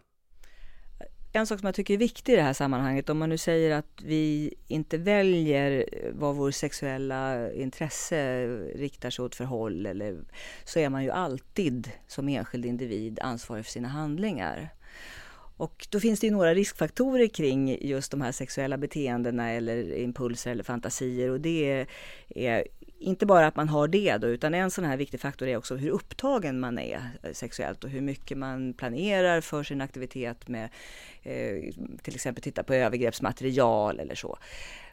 En 1.32 1.46
sak 1.46 1.60
som 1.60 1.66
jag 1.66 1.74
tycker 1.74 1.94
är 1.94 1.98
viktig 1.98 2.32
i 2.32 2.36
det 2.36 2.42
här 2.42 2.52
sammanhanget, 2.52 3.08
om 3.08 3.18
man 3.18 3.28
nu 3.28 3.38
säger 3.38 3.70
att 3.70 4.02
vi 4.02 4.54
inte 4.66 4.98
väljer 4.98 5.84
vad 6.12 6.36
vår 6.36 6.50
sexuella 6.50 7.52
intresse 7.52 8.46
riktar 8.74 9.10
sig 9.10 9.24
åt 9.24 9.34
för 9.34 9.44
håll, 9.44 9.86
eller, 9.86 10.18
så 10.64 10.78
är 10.78 10.88
man 10.88 11.04
ju 11.04 11.10
alltid 11.10 11.90
som 12.06 12.28
enskild 12.28 12.66
individ 12.66 13.20
ansvarig 13.22 13.64
för 13.64 13.72
sina 13.72 13.88
handlingar. 13.88 14.68
Och 15.60 15.86
då 15.90 16.00
finns 16.00 16.20
det 16.20 16.26
ju 16.26 16.32
några 16.32 16.54
riskfaktorer 16.54 17.26
kring 17.26 17.78
just 17.80 18.10
de 18.10 18.20
här 18.20 18.32
sexuella 18.32 18.76
beteendena 18.78 19.50
eller 19.50 19.98
impulser 19.98 20.50
eller 20.50 20.64
fantasier 20.64 21.30
och 21.30 21.40
det 21.40 21.86
är 22.34 22.66
inte 22.98 23.26
bara 23.26 23.46
att 23.46 23.56
man 23.56 23.68
har 23.68 23.88
det 23.88 24.16
då, 24.16 24.26
utan 24.26 24.54
en 24.54 24.70
sån 24.70 24.84
här 24.84 24.96
viktig 24.96 25.20
faktor 25.20 25.48
är 25.48 25.56
också 25.56 25.76
hur 25.76 25.90
upptagen 25.90 26.60
man 26.60 26.78
är 26.78 27.00
eh, 27.22 27.32
sexuellt 27.32 27.84
och 27.84 27.90
hur 27.90 28.00
mycket 28.00 28.38
man 28.38 28.74
planerar 28.74 29.40
för 29.40 29.62
sin 29.62 29.80
aktivitet 29.80 30.48
med 30.48 30.68
eh, 31.22 31.74
till 32.02 32.14
exempel 32.14 32.42
titta 32.42 32.62
på 32.62 32.74
övergreppsmaterial 32.74 34.00
eller 34.00 34.14
så. 34.14 34.38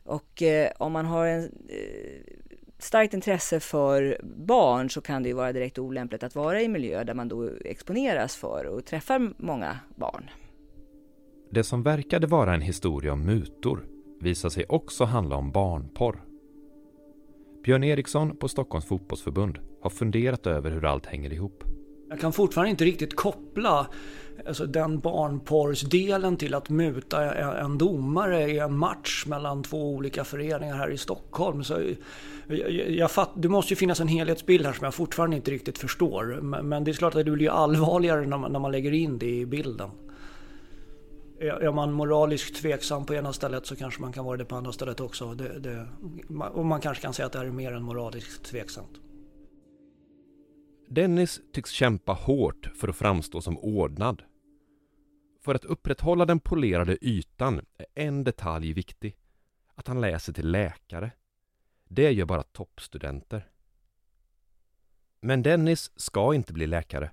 Och 0.04 0.42
eh, 0.42 0.72
om 0.78 0.92
man 0.92 1.06
har 1.06 1.28
en 1.28 1.44
eh, 1.70 2.34
starkt 2.80 3.14
intresse 3.14 3.60
för 3.60 4.22
barn 4.24 4.90
så 4.90 5.02
kan 5.02 5.24
det 5.24 5.30
ju 5.30 5.36
vara 5.36 5.54
direkt 5.54 5.80
olämpligt 5.80 6.24
att 6.24 6.36
vara 6.36 6.62
i 6.62 6.68
miljö 6.68 7.04
där 7.04 7.14
man 7.14 7.28
då 7.28 7.50
exponeras 7.66 8.36
för 8.36 8.66
och 8.66 8.86
träffar 8.86 9.34
många 9.38 9.80
barn. 9.96 10.30
Det 11.50 11.64
som 11.64 11.84
verkade 11.84 12.28
vara 12.28 12.54
en 12.54 12.62
historia 12.62 13.14
om 13.14 13.26
mutor 13.26 13.86
visar 14.20 14.50
sig 14.50 14.66
också 14.70 15.04
handla 15.04 15.36
om 15.36 15.52
barnporr. 15.52 16.24
Björn 17.64 17.84
Eriksson 17.84 18.38
på 18.38 18.48
Stockholms 18.48 18.86
fotbollsförbund 18.86 19.60
har 19.82 19.90
funderat 19.90 20.48
över 20.48 20.72
hur 20.72 20.86
allt 20.86 21.06
hänger 21.06 21.34
ihop. 21.34 21.64
Jag 22.10 22.20
kan 22.20 22.34
fortfarande 22.34 22.70
inte 22.70 22.86
riktigt 22.86 23.16
koppla 23.16 23.88
alltså 24.48 24.66
den 24.66 25.00
barnporrsdelen 25.00 26.38
till 26.38 26.54
att 26.54 26.70
muta 26.70 27.34
en 27.60 27.78
domare 27.78 28.52
i 28.52 28.60
en 28.60 28.78
match 28.78 29.26
mellan 29.28 29.64
två 29.64 29.94
olika 29.94 30.24
föreningar 30.24 30.76
här 30.76 30.90
i 30.90 30.98
Stockholm. 30.98 31.64
Så 31.64 31.82
jag, 32.48 32.72
jag 32.90 33.12
fatt, 33.12 33.32
det 33.36 33.50
måste 33.50 33.74
ju 33.74 33.76
finnas 33.76 34.00
en 34.00 34.08
helhetsbild 34.08 34.66
här 34.66 34.74
som 34.74 34.86
jag 34.86 34.94
fortfarande 34.94 35.36
inte 35.36 35.52
riktigt 35.52 35.78
förstår. 35.78 36.40
Men 36.42 36.84
det 36.84 36.92
är 36.92 36.94
klart 36.94 37.16
att 37.16 37.26
det 37.26 37.32
blir 37.32 37.50
allvarligare 37.50 38.26
när 38.26 38.38
man, 38.38 38.52
när 38.52 38.60
man 38.60 38.72
lägger 38.72 38.92
in 38.92 39.18
det 39.18 39.30
i 39.30 39.46
bilden. 39.46 39.90
Är 41.40 41.72
man 41.72 41.94
moraliskt 41.94 42.56
tveksam 42.56 43.06
på 43.06 43.14
ena 43.14 43.34
stället 43.34 43.66
så 43.66 43.76
kanske 43.76 44.02
man 44.02 44.14
kan 44.14 44.26
vara 44.26 44.38
det 44.38 44.46
på 44.46 44.56
andra 44.56 44.72
stället 44.72 45.00
också. 45.00 45.34
Det, 45.34 45.60
det, 45.60 45.88
och 46.54 46.66
man 46.66 46.82
kanske 46.82 47.02
kan 47.02 47.14
säga 47.14 47.26
att 47.26 47.32
det 47.32 47.40
här 47.40 47.46
är 47.46 47.52
mer 47.52 47.72
än 47.72 47.84
moraliskt 47.84 48.44
tveksamt. 48.44 49.02
Dennis 50.90 51.42
tycks 51.54 51.72
kämpa 51.72 52.14
hårt 52.14 52.72
för 52.76 52.88
att 52.88 52.96
framstå 52.96 53.42
som 53.42 53.58
ordnad. 53.58 54.24
För 55.42 55.56
att 55.56 55.66
upprätthålla 55.66 56.26
den 56.26 56.40
polerade 56.40 56.98
ytan 57.02 57.62
är 57.78 57.86
en 57.96 58.24
detalj 58.24 58.74
viktig. 58.74 59.18
Att 59.76 59.88
han 59.88 60.02
läser 60.02 60.34
till 60.34 60.52
läkare. 60.52 61.12
Det 61.90 62.12
gör 62.12 62.26
bara 62.26 62.44
toppstudenter. 62.44 63.48
Men 65.22 65.44
Dennis 65.44 65.92
ska 65.96 66.34
inte 66.34 66.54
bli 66.54 66.68
läkare. 66.68 67.12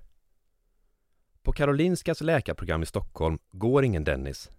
På 1.45 1.51
Karolinskas 1.51 2.21
läkarprogram 2.21 2.83
i 2.83 2.85
Stockholm 2.85 3.37
går 3.51 3.83
ingen 3.83 4.03
Dennis. 4.03 4.49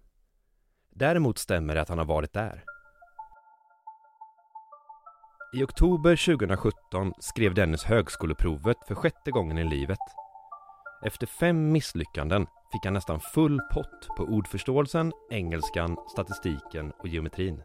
Däremot 0.95 1.37
stämmer 1.37 1.75
det 1.75 1.81
att 1.81 1.89
han 1.89 1.97
har 1.97 2.05
varit 2.05 2.33
där. 2.33 2.63
I 5.53 5.63
oktober 5.63 6.35
2017 6.37 7.13
skrev 7.19 7.53
Dennis 7.53 7.83
högskoleprovet 7.83 8.77
för 8.87 8.95
sjätte 8.95 9.31
gången 9.31 9.57
i 9.57 9.63
livet. 9.63 9.97
Efter 11.05 11.27
fem 11.27 11.71
misslyckanden 11.71 12.47
fick 12.71 12.85
han 12.85 12.93
nästan 12.93 13.19
full 13.19 13.59
pott 13.73 14.07
på 14.17 14.23
ordförståelsen, 14.23 15.11
engelskan, 15.31 15.97
statistiken 16.11 16.91
och 16.99 17.07
geometrin. 17.07 17.63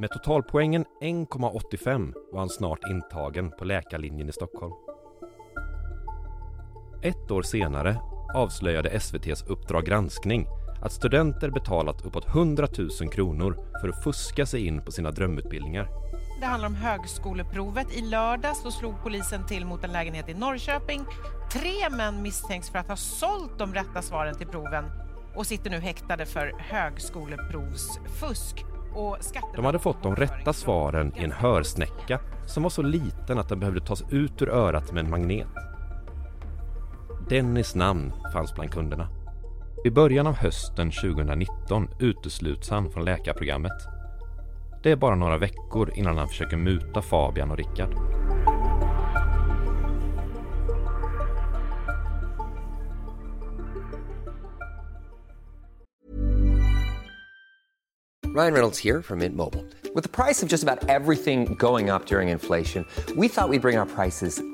Med 0.00 0.10
totalpoängen 0.10 0.84
1,85 1.02 2.12
var 2.32 2.38
han 2.38 2.48
snart 2.48 2.90
intagen 2.90 3.50
på 3.50 3.64
läkarlinjen 3.64 4.28
i 4.28 4.32
Stockholm. 4.32 4.83
Ett 7.04 7.30
år 7.30 7.42
senare 7.42 7.96
avslöjade 8.34 8.88
SVTs 8.88 9.42
Uppdrag 9.42 9.84
granskning 9.84 10.46
att 10.82 10.92
studenter 10.92 11.50
betalat 11.50 12.06
uppåt 12.06 12.28
100 12.28 12.68
000 13.00 13.12
kronor 13.12 13.58
för 13.80 13.88
att 13.88 14.04
fuska 14.04 14.46
sig 14.46 14.66
in 14.66 14.84
på 14.84 14.92
sina 14.92 15.10
drömutbildningar. 15.10 15.88
Det 16.40 16.46
handlar 16.46 16.68
om 16.68 16.74
högskoleprovet. 16.74 17.96
I 17.96 18.00
lördags 18.00 18.62
så 18.62 18.70
slog 18.70 18.94
polisen 19.02 19.46
till 19.46 19.66
mot 19.66 19.84
en 19.84 19.92
lägenhet 19.92 20.28
i 20.28 20.34
Norrköping. 20.34 21.04
Tre 21.52 21.90
män 21.90 22.22
misstänks 22.22 22.70
för 22.70 22.78
att 22.78 22.88
ha 22.88 22.96
sålt 22.96 23.58
de 23.58 23.74
rätta 23.74 24.02
svaren 24.02 24.34
till 24.34 24.46
proven 24.46 24.84
och 25.34 25.46
sitter 25.46 25.70
nu 25.70 25.78
häktade 25.78 26.26
för 26.26 26.52
högskoleprovsfusk. 26.58 28.64
Och 28.94 29.18
de 29.56 29.64
hade 29.64 29.78
fått 29.78 30.02
de 30.02 30.16
rätta 30.16 30.52
svaren 30.52 31.12
i 31.16 31.24
en 31.24 31.32
hörsnäcka 31.32 32.20
som 32.46 32.62
var 32.62 32.70
så 32.70 32.82
liten 32.82 33.38
att 33.38 33.48
den 33.48 33.60
behövde 33.60 33.80
tas 33.80 34.04
ut 34.10 34.42
ur 34.42 34.48
örat 34.48 34.92
med 34.92 35.04
en 35.04 35.10
magnet. 35.10 35.48
Dennis 37.28 37.74
namn 37.74 38.12
fanns 38.32 38.54
bland 38.54 38.70
kunderna. 38.70 39.08
I 39.84 39.90
början 39.90 40.26
av 40.26 40.34
hösten 40.34 40.90
2019 40.90 41.88
utesluts 42.00 42.70
han 42.70 42.90
från 42.90 43.04
läkarprogrammet. 43.04 43.72
Det 44.82 44.90
är 44.90 44.96
bara 44.96 45.14
några 45.14 45.38
veckor 45.38 45.92
innan 45.94 46.18
han 46.18 46.28
försöker 46.28 46.56
muta 46.56 47.02
Fabian 47.02 47.50
och 47.50 47.56
Rickard. 47.56 47.94
Ryan 58.36 58.52
Reynolds 58.52 58.84
här 58.84 59.02
från 59.02 59.18
Mint 59.18 59.36
Mobile. 59.36 59.64
Med 59.94 60.12
priset 60.12 60.50
på 60.50 60.52
nästan 60.52 60.68
allt 60.68 61.08
som 61.28 61.56
går 61.56 61.94
upp 61.94 62.12
under 62.12 62.22
inflationen, 62.22 62.84
trodde 63.06 63.20
vi 63.20 63.26
att 63.26 63.50
vi 63.50 63.58
skulle 63.58 63.60
bring 63.60 63.78
våra 63.78 63.86
priser 63.86 64.53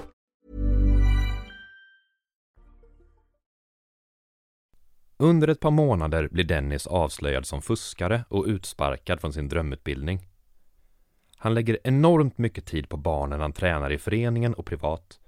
Under 5.21 5.47
ett 5.47 5.59
par 5.59 5.71
månader 5.71 6.27
blir 6.31 6.43
Dennis 6.43 6.87
avslöjad 6.87 7.45
som 7.45 7.61
fuskare 7.61 8.23
och 8.29 8.45
utsparkad 8.47 9.21
från 9.21 9.33
sin 9.33 9.49
drömutbildning. 9.49 10.27
Han 11.37 11.53
lägger 11.53 11.79
enormt 11.83 12.37
mycket 12.37 12.65
tid 12.65 12.89
på 12.89 12.97
barnen 12.97 13.41
han 13.41 13.53
tränar 13.53 13.91
i 13.91 13.97
föreningen 13.97 14.53
och 14.53 14.65
privat. 14.65 15.19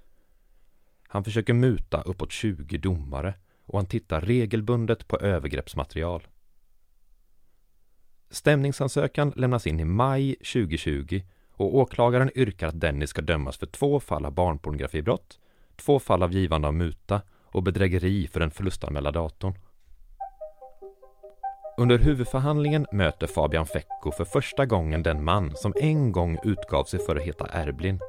Han 1.08 1.24
försöker 1.24 1.54
muta 1.54 2.02
uppåt 2.02 2.32
20 2.32 2.78
domare 2.78 3.34
och 3.66 3.78
han 3.78 3.86
tittar 3.86 4.20
regelbundet 4.20 5.08
på 5.08 5.18
övergreppsmaterial. 5.18 6.26
Stämningsansökan 8.30 9.32
lämnas 9.36 9.66
in 9.66 9.80
i 9.80 9.84
maj 9.84 10.34
2020 10.34 11.22
och 11.50 11.76
åklagaren 11.76 12.30
yrkar 12.34 12.68
att 12.68 12.80
Dennis 12.80 13.10
ska 13.10 13.22
dömas 13.22 13.56
för 13.56 13.66
två 13.66 14.00
fall 14.00 14.24
av 14.24 14.32
barnpornografibrott, 14.32 15.38
två 15.76 15.98
fall 15.98 16.22
av 16.22 16.32
givande 16.32 16.68
av 16.68 16.74
muta 16.74 17.22
och 17.44 17.62
bedrägeri 17.62 18.26
för 18.26 18.40
den 18.40 18.50
förlustanmälda 18.50 19.10
datorn. 19.10 19.54
Under 21.76 21.98
huvudförhandlingen 21.98 22.86
möter 22.92 23.26
Fabian 23.26 23.66
Fecko 23.66 24.10
för 24.10 24.24
första 24.24 24.66
gången 24.66 25.02
den 25.02 25.24
man 25.24 25.56
som 25.56 25.74
en 25.76 26.12
gång 26.12 26.38
utgav 26.44 26.84
sig 26.84 27.00
för 27.00 27.16
att 27.16 27.22
heta 27.22 27.46
Erblin. 27.46 28.00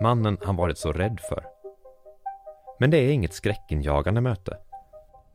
Mannen 0.00 0.38
han 0.42 0.56
varit 0.56 0.78
så 0.78 0.92
rädd 0.92 1.20
för. 1.28 1.46
Men 2.78 2.90
det 2.90 2.98
är 2.98 3.12
inget 3.12 3.32
skräckinjagande 3.32 4.20
möte. 4.20 4.58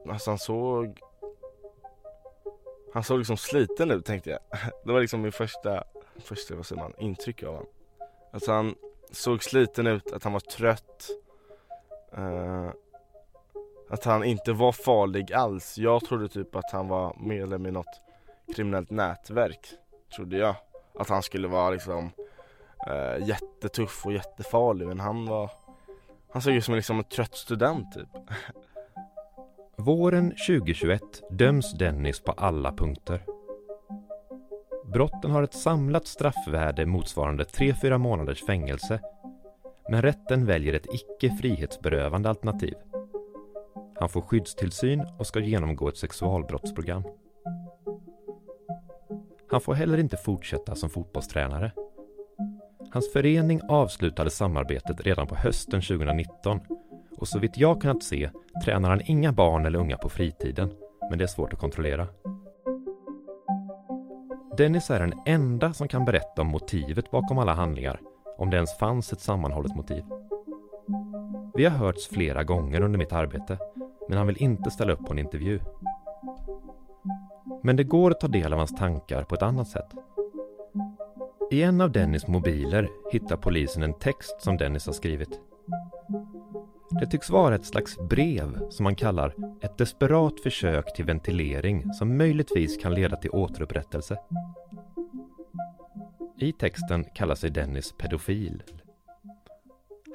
Alltså 0.09 0.31
han 0.31 0.37
såg... 0.37 0.99
Han 2.93 3.03
såg 3.03 3.17
liksom 3.17 3.37
sliten 3.37 3.91
ut 3.91 4.05
tänkte 4.05 4.29
jag. 4.29 4.39
Det 4.85 4.91
var 4.91 5.01
liksom 5.01 5.21
min 5.21 5.31
första, 5.31 5.83
första 6.19 6.55
vad 6.55 6.65
säger 6.65 6.81
man, 6.81 6.93
intryck 6.97 7.43
av 7.43 7.49
honom. 7.49 7.69
Alltså 8.31 8.51
han 8.51 8.75
såg 9.11 9.43
sliten 9.43 9.87
ut, 9.87 10.11
att 10.11 10.23
han 10.23 10.33
var 10.33 10.39
trött. 10.39 11.09
Uh, 12.17 12.69
att 13.89 14.03
han 14.05 14.23
inte 14.23 14.53
var 14.53 14.71
farlig 14.71 15.33
alls. 15.33 15.77
Jag 15.77 16.05
trodde 16.05 16.27
typ 16.27 16.55
att 16.55 16.71
han 16.71 16.87
var 16.87 17.15
medlem 17.19 17.65
i 17.65 17.71
något 17.71 18.01
kriminellt 18.55 18.89
nätverk. 18.89 19.67
Trodde 20.15 20.37
jag. 20.37 20.55
Att 20.99 21.09
han 21.09 21.23
skulle 21.23 21.47
vara 21.47 21.69
liksom 21.69 22.11
eh, 22.87 23.27
jättetuff 23.27 24.05
och 24.05 24.13
jättefarlig 24.13 24.87
men 24.87 24.99
han 24.99 25.25
var 25.25 25.51
Han 26.33 26.41
såg 26.41 26.53
ut 26.53 26.65
som 26.65 26.75
liksom 26.75 26.97
en 26.97 27.03
trött 27.03 27.35
student 27.35 27.93
typ. 27.93 28.09
Våren 29.77 30.29
2021 30.47 31.01
döms 31.29 31.73
Dennis 31.73 32.19
på 32.19 32.31
alla 32.31 32.71
punkter. 32.71 33.21
Brotten 34.85 35.31
har 35.31 35.43
ett 35.43 35.53
samlat 35.53 36.07
straffvärde 36.07 36.85
motsvarande 36.85 37.43
3-4 37.43 37.97
månaders 37.97 38.45
fängelse. 38.45 38.99
Men 39.89 40.01
rätten 40.01 40.45
väljer 40.45 40.73
ett 40.73 40.93
icke 40.93 41.35
frihetsberövande 41.35 42.29
alternativ. 42.29 42.73
Han 43.99 44.09
får 44.09 44.21
skyddstillsyn 44.21 45.05
och 45.19 45.27
ska 45.27 45.39
genomgå 45.39 45.89
ett 45.89 45.97
sexualbrottsprogram. 45.97 47.03
Han 49.51 49.61
får 49.61 49.73
heller 49.73 49.97
inte 49.97 50.17
fortsätta 50.17 50.75
som 50.75 50.89
fotbollstränare. 50.89 51.71
Hans 52.91 53.13
förening 53.13 53.61
avslutade 53.69 54.29
samarbetet 54.29 55.01
redan 55.01 55.27
på 55.27 55.35
hösten 55.35 55.81
2019 55.81 56.59
och 57.17 57.27
så 57.27 57.39
vitt 57.39 57.57
jag 57.57 57.81
kunnat 57.81 58.03
se 58.03 58.29
tränar 58.65 58.89
han 58.89 59.01
inga 59.05 59.31
barn 59.31 59.65
eller 59.65 59.79
unga 59.79 59.97
på 59.97 60.09
fritiden, 60.09 60.73
men 61.09 61.17
det 61.17 61.25
är 61.25 61.27
svårt 61.27 61.53
att 61.53 61.59
kontrollera. 61.59 62.07
Dennis 64.57 64.89
är 64.89 64.99
den 64.99 65.13
enda 65.25 65.73
som 65.73 65.87
kan 65.87 66.05
berätta 66.05 66.41
om 66.41 66.47
motivet 66.47 67.11
bakom 67.11 67.37
alla 67.37 67.53
handlingar, 67.53 68.01
om 68.37 68.49
det 68.49 68.55
ens 68.55 68.77
fanns 68.77 69.13
ett 69.13 69.21
sammanhållet 69.21 69.75
motiv. 69.75 70.03
Vi 71.55 71.65
har 71.65 71.77
hörts 71.77 72.07
flera 72.07 72.43
gånger 72.43 72.81
under 72.81 72.99
mitt 72.99 73.13
arbete, 73.13 73.57
men 74.07 74.17
han 74.17 74.27
vill 74.27 74.43
inte 74.43 74.71
ställa 74.71 74.93
upp 74.93 75.05
på 75.05 75.13
en 75.13 75.19
intervju. 75.19 75.59
Men 77.63 77.75
det 77.75 77.83
går 77.83 78.11
att 78.11 78.19
ta 78.19 78.27
del 78.27 78.53
av 78.53 78.59
hans 78.59 78.75
tankar 78.75 79.23
på 79.23 79.35
ett 79.35 79.41
annat 79.41 79.67
sätt. 79.67 79.91
I 81.51 81.63
en 81.63 81.81
av 81.81 81.91
Dennis 81.91 82.27
mobiler 82.27 82.89
hittar 83.11 83.37
polisen 83.37 83.83
en 83.83 83.93
text 83.93 84.41
som 84.41 84.57
Dennis 84.57 84.85
har 84.85 84.93
skrivit. 84.93 85.39
Det 86.99 87.07
tycks 87.07 87.29
vara 87.29 87.55
ett 87.55 87.65
slags 87.65 87.97
brev 88.09 88.69
som 88.69 88.83
man 88.83 88.95
kallar 88.95 89.33
ett 89.61 89.77
desperat 89.77 90.39
försök 90.39 90.95
till 90.95 91.05
ventilering 91.05 91.93
som 91.93 92.17
möjligtvis 92.17 92.77
kan 92.77 92.93
leda 92.93 93.15
till 93.15 93.31
återupprättelse. 93.31 94.17
I 96.39 96.51
texten 96.51 97.03
kallar 97.03 97.35
sig 97.35 97.49
Dennis 97.49 97.93
pedofil. 97.97 98.63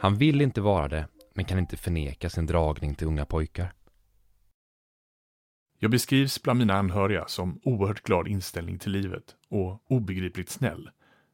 Han 0.01 0.15
vill 0.15 0.41
inte 0.41 0.61
vara 0.61 0.89
det, 0.89 1.07
men 1.35 1.45
kan 1.45 1.59
inte 1.59 1.77
förneka 1.77 2.31
sin 2.31 2.47
dragning 2.47 2.95
till 2.95 3.07
unga 3.07 3.25
pojkar. 3.25 3.73
Jag 5.83 5.91
beskrivs 5.91 6.43
bland 6.43 6.59
mina 6.59 6.75
anhöriga 6.75 7.27
som 7.27 7.61
oerhört 7.63 8.03
glad 8.03 8.29
inställning 8.29 8.79
till 8.79 8.93
livet 8.93 9.37
och 9.49 9.83
obegripligt 9.89 10.51
snäll. 10.51 10.91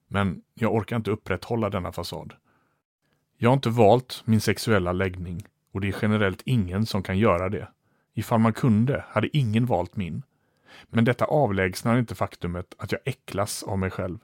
Men 0.09 0.43
jag 0.55 0.75
orkar 0.75 0.97
inte 0.97 1.11
upprätthålla 1.11 1.71
denna 1.71 1.93
fasad. 1.93 2.35
Jag 3.39 3.51
har 3.51 3.55
inte 3.55 3.71
valt 3.71 4.23
min 4.25 4.41
sexuella 4.41 4.93
läggning 4.93 5.47
och 5.73 5.81
det 5.81 5.89
är 5.89 5.97
generellt 6.03 6.43
ingen 6.45 6.87
som 6.87 7.03
kan 7.03 7.19
göra 7.19 7.49
det. 7.49 7.69
Ifall 8.15 8.41
man 8.41 8.53
kunde 8.53 9.05
hade 9.09 9.37
ingen 9.37 9.67
valt 9.67 9.97
min. 9.97 10.23
Men 10.89 11.05
detta 11.05 11.25
avlägsnar 11.25 11.99
inte 11.99 12.15
faktumet 12.15 12.75
att 12.79 12.93
jag 12.93 13.01
äcklas 13.05 13.63
av 13.63 13.79
mig 13.79 13.91
själv. 13.91 14.19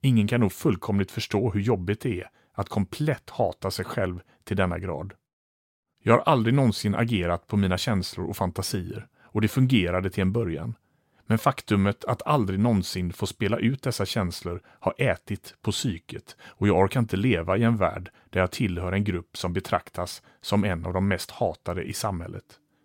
Ingen 0.00 0.26
kan 0.26 0.40
nog 0.40 0.52
fullkomligt 0.52 1.10
förstå 1.10 1.50
hur 1.50 1.60
jobbigt 1.60 2.00
det 2.00 2.20
är 2.20 2.30
att 2.52 2.68
komplett 2.68 3.30
hata 3.30 3.70
sig 3.70 3.84
själv 3.84 4.20
till 4.44 4.56
denna 4.56 4.78
grad. 4.78 5.14
Jag 6.02 6.12
har 6.12 6.20
aldrig 6.20 6.54
någonsin 6.54 6.94
agerat 6.94 7.46
på 7.46 7.56
mina 7.56 7.78
känslor 7.78 8.28
och 8.28 8.36
fantasier 8.36 9.08
och 9.38 9.42
det 9.42 9.48
fungerade 9.48 10.10
till 10.10 10.22
en 10.22 10.32
början. 10.32 10.74
Men 11.26 11.38
faktumet 11.38 12.04
att 12.04 12.26
aldrig 12.26 12.60
någonsin 12.60 13.12
få 13.12 13.26
spela 13.26 13.58
ut 13.58 13.82
dessa 13.82 14.06
känslor 14.06 14.60
har 14.80 14.94
ätit 14.98 15.54
på 15.62 15.70
psyket 15.70 16.36
och 16.42 16.68
jag 16.68 16.78
orkar 16.78 17.00
inte 17.00 17.16
leva 17.16 17.56
i 17.56 17.62
en 17.62 17.76
värld 17.76 18.10
där 18.30 18.40
jag 18.40 18.50
tillhör 18.50 18.92
en 18.92 19.04
grupp 19.04 19.36
som 19.36 19.52
betraktas 19.52 20.22
som 20.40 20.64
en 20.64 20.86
av 20.86 20.92
de 20.92 21.08
mest 21.08 21.30
hatade 21.30 21.82
i 21.82 21.92
samhället. 21.92 22.44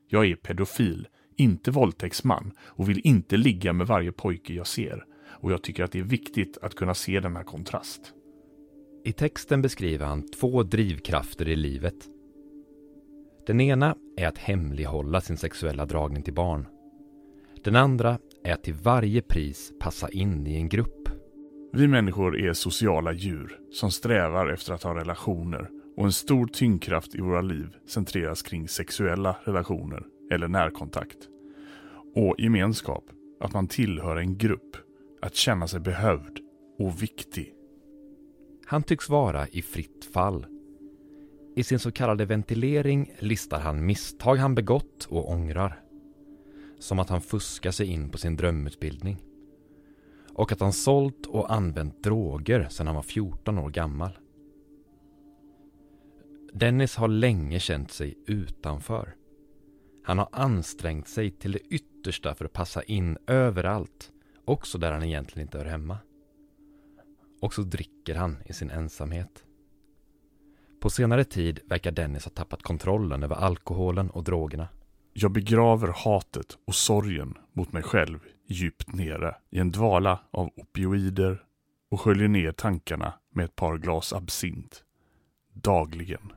Jag 0.09 0.25
är 0.25 0.35
pedofil, 0.35 1.07
inte 1.37 1.71
våldtäktsman 1.71 2.51
och 2.61 2.89
vill 2.89 3.01
inte 3.03 3.37
ligga 3.37 3.73
med 3.73 3.87
varje 3.87 4.11
pojke 4.11 4.53
jag 4.53 4.67
ser. 4.67 5.05
Och 5.29 5.51
jag 5.51 5.63
tycker 5.63 5.83
att 5.83 5.91
det 5.91 5.99
är 5.99 6.03
viktigt 6.03 6.57
att 6.61 6.75
kunna 6.75 6.93
se 6.93 7.19
denna 7.19 7.43
kontrast. 7.43 8.01
I 9.05 9.11
texten 9.11 9.61
beskriver 9.61 10.05
han 10.05 10.31
två 10.31 10.63
drivkrafter 10.63 11.47
i 11.47 11.55
livet. 11.55 12.09
Den 13.47 13.61
ena 13.61 13.95
är 14.17 14.27
att 14.27 14.37
hemlighålla 14.37 15.21
sin 15.21 15.37
sexuella 15.37 15.85
dragning 15.85 16.23
till 16.23 16.33
barn. 16.33 16.67
Den 17.63 17.75
andra 17.75 18.17
är 18.43 18.53
att 18.53 18.63
till 18.63 18.73
varje 18.73 19.21
pris 19.21 19.71
passa 19.79 20.09
in 20.09 20.47
i 20.47 20.55
en 20.55 20.69
grupp 20.69 21.09
Vi 21.75 21.87
människor 21.87 22.39
är 22.39 22.53
sociala 22.53 23.13
djur 23.13 23.59
som 23.71 23.91
strävar 23.91 24.47
efter 24.47 24.73
att 24.73 24.83
ha 24.83 24.95
relationer 24.95 25.69
och 25.97 26.05
en 26.05 26.11
stor 26.11 26.47
tyngdkraft 26.47 27.15
i 27.15 27.21
våra 27.21 27.41
liv 27.41 27.75
centreras 27.87 28.41
kring 28.41 28.67
sexuella 28.67 29.35
relationer 29.43 30.03
eller 30.31 30.47
närkontakt. 30.47 31.17
Och 32.15 32.35
gemenskap, 32.37 33.03
att 33.39 33.53
man 33.53 33.67
tillhör 33.67 34.15
en 34.15 34.37
grupp, 34.37 34.77
att 35.21 35.35
känna 35.35 35.67
sig 35.67 35.79
behövd 35.79 36.39
och 36.79 37.03
viktig. 37.03 37.53
Han 38.65 38.83
tycks 38.83 39.09
vara 39.09 39.47
i 39.47 39.61
fritt 39.61 40.05
fall. 40.13 40.45
I 41.55 41.63
sin 41.63 41.79
så 41.79 41.91
kallade 41.91 42.25
ventilering 42.25 43.11
listar 43.19 43.59
han 43.59 43.85
misstag 43.85 44.35
han 44.35 44.55
begått 44.55 45.05
och 45.05 45.29
ångrar. 45.29 45.83
Som 46.79 46.99
att 46.99 47.09
han 47.09 47.21
fuskar 47.21 47.71
sig 47.71 47.87
in 47.87 48.09
på 48.09 48.17
sin 48.17 48.35
drömutbildning. 48.35 49.23
Och 50.33 50.51
att 50.51 50.59
han 50.59 50.73
sålt 50.73 51.25
och 51.25 51.53
använt 51.53 52.03
droger 52.03 52.67
sedan 52.69 52.87
han 52.87 52.95
var 52.95 53.03
14 53.03 53.57
år 53.57 53.69
gammal. 53.69 54.17
Dennis 56.53 56.95
har 56.95 57.07
länge 57.07 57.59
känt 57.59 57.91
sig 57.91 58.17
utanför. 58.27 59.15
Han 60.03 60.17
har 60.17 60.29
ansträngt 60.31 61.07
sig 61.07 61.31
till 61.31 61.51
det 61.51 61.59
yttersta 61.59 62.35
för 62.35 62.45
att 62.45 62.53
passa 62.53 62.83
in 62.83 63.17
överallt, 63.27 64.11
också 64.45 64.77
där 64.77 64.91
han 64.91 65.03
egentligen 65.03 65.47
inte 65.47 65.57
hör 65.57 65.65
hemma. 65.65 65.97
Och 67.41 67.53
så 67.53 67.61
dricker 67.61 68.15
han 68.15 68.37
i 68.45 68.53
sin 68.53 68.69
ensamhet. 68.69 69.43
På 70.83 70.89
senare 70.89 71.23
tid 71.23 71.59
verkar 71.65 71.91
Dennis 71.91 72.25
ha 72.25 72.31
tappat 72.31 72.63
kontrollen 72.63 73.23
över 73.23 73.35
alkoholen 73.35 74.09
och 74.09 74.23
drogerna. 74.23 74.67
Jag 75.13 75.31
begraver 75.31 75.87
hatet 75.87 76.57
och 76.67 76.75
sorgen 76.75 77.37
mot 77.53 77.73
mig 77.73 77.83
själv 77.83 78.19
djupt 78.47 78.93
nere 78.93 79.35
i 79.49 79.59
en 79.59 79.71
dvala 79.71 80.19
av 80.31 80.49
opioider 80.55 81.43
och 81.91 82.01
sköljer 82.01 82.27
ner 82.27 82.51
tankarna 82.51 83.13
med 83.33 83.45
ett 83.45 83.55
par 83.55 83.77
glas 83.77 84.13
absint. 84.13 84.83
Dagligen. 85.53 86.33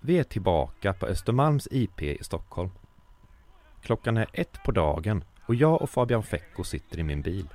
Vi 0.00 0.18
är 0.18 0.24
tillbaka 0.24 0.92
på 0.92 1.06
Östermalms 1.06 1.68
IP 1.70 2.02
i 2.02 2.24
Stockholm. 2.24 2.70
Klockan 3.82 4.16
är 4.16 4.26
ett 4.32 4.62
på 4.64 4.72
dagen 4.72 5.24
och 5.46 5.54
jag 5.54 5.82
och 5.82 5.90
Fabian 5.90 6.22
Fecko 6.22 6.64
sitter 6.64 6.98
i 6.98 7.02
min 7.02 7.22
bil. 7.22 7.48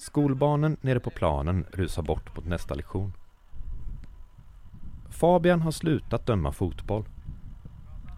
Skolbarnen 0.00 0.76
nere 0.80 1.00
på 1.00 1.10
planen 1.10 1.66
rusar 1.72 2.02
bort 2.02 2.36
mot 2.36 2.44
nästa 2.46 2.74
lektion. 2.74 3.12
Fabian 5.10 5.60
har 5.60 5.70
slutat 5.70 6.26
döma 6.26 6.52
fotboll. 6.52 7.04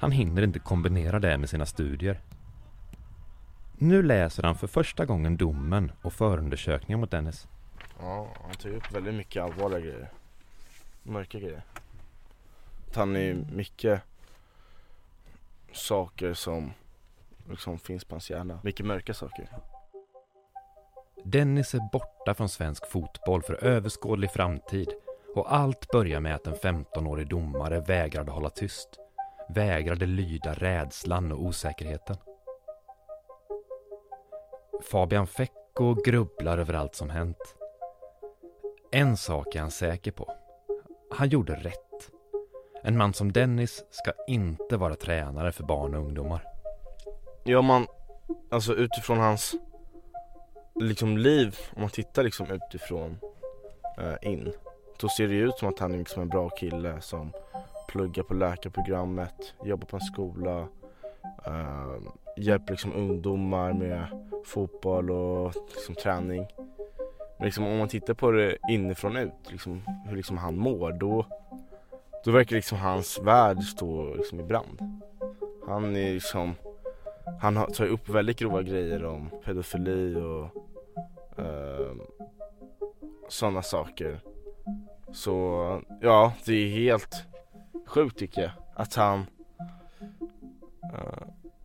Han 0.01 0.13
hinner 0.13 0.43
inte 0.43 0.59
kombinera 0.59 1.21
det 1.21 1.39
med 1.39 1.49
sina 1.49 1.67
studier. 1.67 2.21
Nu 3.79 4.03
läser 4.03 4.43
han 4.43 4.55
för 4.55 4.67
första 4.67 5.05
gången 5.05 5.37
domen 5.37 5.93
och 6.03 6.13
förundersökningen 6.13 7.01
mot 7.01 7.11
Dennis. 7.11 7.49
Ja, 8.01 8.29
han 8.43 8.55
tar 8.55 8.69
upp 8.69 8.93
väldigt 8.93 9.15
mycket 9.15 9.43
allvarliga 9.43 9.81
grejer. 9.81 10.11
Mörka 11.03 11.39
grejer. 11.39 11.65
Han 12.95 13.17
är 13.17 13.35
mycket 13.35 14.03
saker 15.73 16.35
som 16.35 16.73
liksom 17.49 17.79
finns 17.79 18.05
på 18.05 18.15
hans 18.15 18.31
hjärna. 18.31 18.61
Mycket 18.63 18.87
mörka 18.87 19.15
saker. 19.15 19.49
Dennis 21.25 21.75
är 21.75 21.91
borta 21.93 22.35
från 22.35 22.49
svensk 22.49 22.87
fotboll 22.87 23.43
för 23.43 23.65
överskådlig 23.65 24.31
framtid 24.31 24.89
och 25.35 25.55
allt 25.55 25.91
börjar 25.91 26.21
med 26.21 26.35
att 26.35 26.47
en 26.47 26.55
15-årig 26.55 27.29
domare 27.29 27.81
vägrade 27.81 28.31
hålla 28.31 28.51
tyst. 28.51 28.89
Vägrade 29.49 30.07
lyda 30.07 30.55
rädslan 30.55 31.33
och 31.33 31.43
osäkerheten. 31.43 32.17
Fabian 34.91 35.27
Fecko 35.27 35.95
grubblar 36.05 36.59
över 36.59 36.75
allt 36.75 36.95
som 36.95 37.11
hänt. 37.11 37.57
En 38.91 39.17
sak 39.17 39.55
är 39.55 39.61
han 39.61 39.71
säker 39.71 40.13
på. 40.13 40.35
Han 41.11 41.29
gjorde 41.29 41.55
rätt. 41.55 42.11
En 42.83 42.97
man 42.97 43.15
som 43.15 43.33
Dennis 43.33 43.85
ska 43.91 44.13
inte 44.27 44.77
vara 44.77 44.95
tränare 44.95 45.53
för 45.53 45.65
barn 45.65 45.95
och 45.95 46.01
ungdomar. 46.01 46.45
Ja 47.45 47.63
man, 47.63 47.87
alltså 48.51 48.75
utifrån 48.75 49.19
hans 49.19 49.55
liksom 50.75 51.19
liv, 51.19 51.59
om 51.75 51.81
man 51.81 51.91
tittar 51.91 52.23
liksom 52.23 52.47
utifrån 52.51 53.19
eh, 53.99 54.31
in 54.33 54.53
Då 55.01 55.09
ser 55.09 55.29
det 55.29 55.35
ut 55.35 55.59
som 55.59 55.69
att 55.69 55.79
han 55.79 55.95
är 55.95 55.99
liksom 55.99 56.23
en 56.23 56.29
bra 56.29 56.49
kille 56.49 57.01
som 57.01 57.33
pluggar 57.89 58.23
på 58.23 58.35
läkarprogrammet, 58.35 59.55
jobbar 59.65 59.87
på 59.87 59.97
en 59.97 60.01
skola 60.01 60.69
eh, 61.47 61.95
Hjälper 62.37 62.73
liksom 62.73 62.93
ungdomar 62.93 63.73
med 63.73 64.07
fotboll 64.45 65.11
och 65.11 65.55
liksom 65.75 65.95
träning. 65.95 66.47
Men 67.39 67.45
liksom 67.45 67.67
om 67.67 67.79
man 67.79 67.89
tittar 67.89 68.15
på 68.15 68.31
det 68.31 68.57
inifrån 68.69 69.17
ut, 69.17 69.33
liksom, 69.49 69.83
hur 70.07 70.17
liksom 70.17 70.39
han 70.39 70.57
mår 70.57 70.93
då 70.93 71.27
Då 72.25 72.31
verkar 72.31 72.57
liksom 72.57 72.79
hans 72.79 73.19
värld 73.19 73.63
stå 73.63 74.15
liksom 74.15 74.41
i 74.41 74.43
brand. 74.43 75.01
Han 75.67 75.97
är 75.97 76.15
liksom 76.15 76.55
han 77.41 77.55
tar 77.55 77.67
tar 77.67 77.87
upp 77.87 78.09
väldigt 78.09 78.39
grova 78.39 78.63
grejer 78.63 79.05
om 79.05 79.31
pedofili 79.45 80.17
och 80.17 80.45
eh, 81.39 81.93
sådana 83.29 83.63
saker. 83.63 84.21
Så 85.13 85.81
ja, 86.01 86.33
det 86.45 86.53
är 86.53 86.69
helt 86.69 87.25
sjukt 87.87 88.19
tycker 88.19 88.43
jag 88.43 88.51
att 88.75 88.95
han 88.95 89.27
eh, 90.95 91.23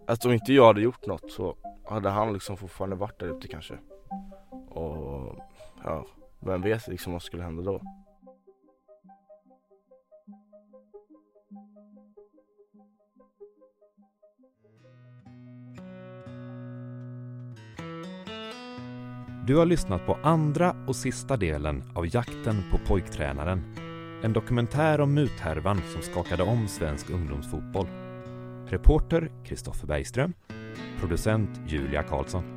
Att 0.08 0.26
om 0.26 0.32
inte 0.32 0.54
jag 0.54 0.66
hade 0.66 0.82
gjort 0.82 1.06
något 1.06 1.32
så 1.32 1.56
hade 1.86 2.10
han 2.10 2.34
liksom 2.34 2.58
fortfarande 2.58 2.96
varit 2.96 3.20
där 3.20 3.38
ute 3.38 3.48
kanske. 3.48 3.78
Och 4.70 5.36
ja, 5.84 6.06
vem 6.40 6.62
vet 6.62 6.88
liksom 6.88 7.14
vad 7.14 7.22
skulle 7.22 7.44
hända 7.44 7.64
då. 7.64 7.82
Du 19.48 19.56
har 19.56 19.66
lyssnat 19.66 20.06
på 20.06 20.18
andra 20.24 20.76
och 20.88 20.96
sista 20.96 21.38
delen 21.38 21.84
av 21.96 22.16
Jakten 22.16 22.64
på 22.72 22.78
pojktränaren. 22.78 23.64
En 24.24 24.34
dokumentär 24.34 25.02
om 25.02 25.14
muthärvan 25.14 25.82
som 25.94 26.02
skakade 26.02 26.44
om 26.44 26.68
svensk 26.68 27.10
ungdomsfotboll. 27.10 27.88
Reporter 28.68 29.32
Kristoffer 29.46 29.88
Bergström. 29.88 30.34
Producent 31.00 31.50
Julia 31.68 32.04
Karlsson. 32.04 32.57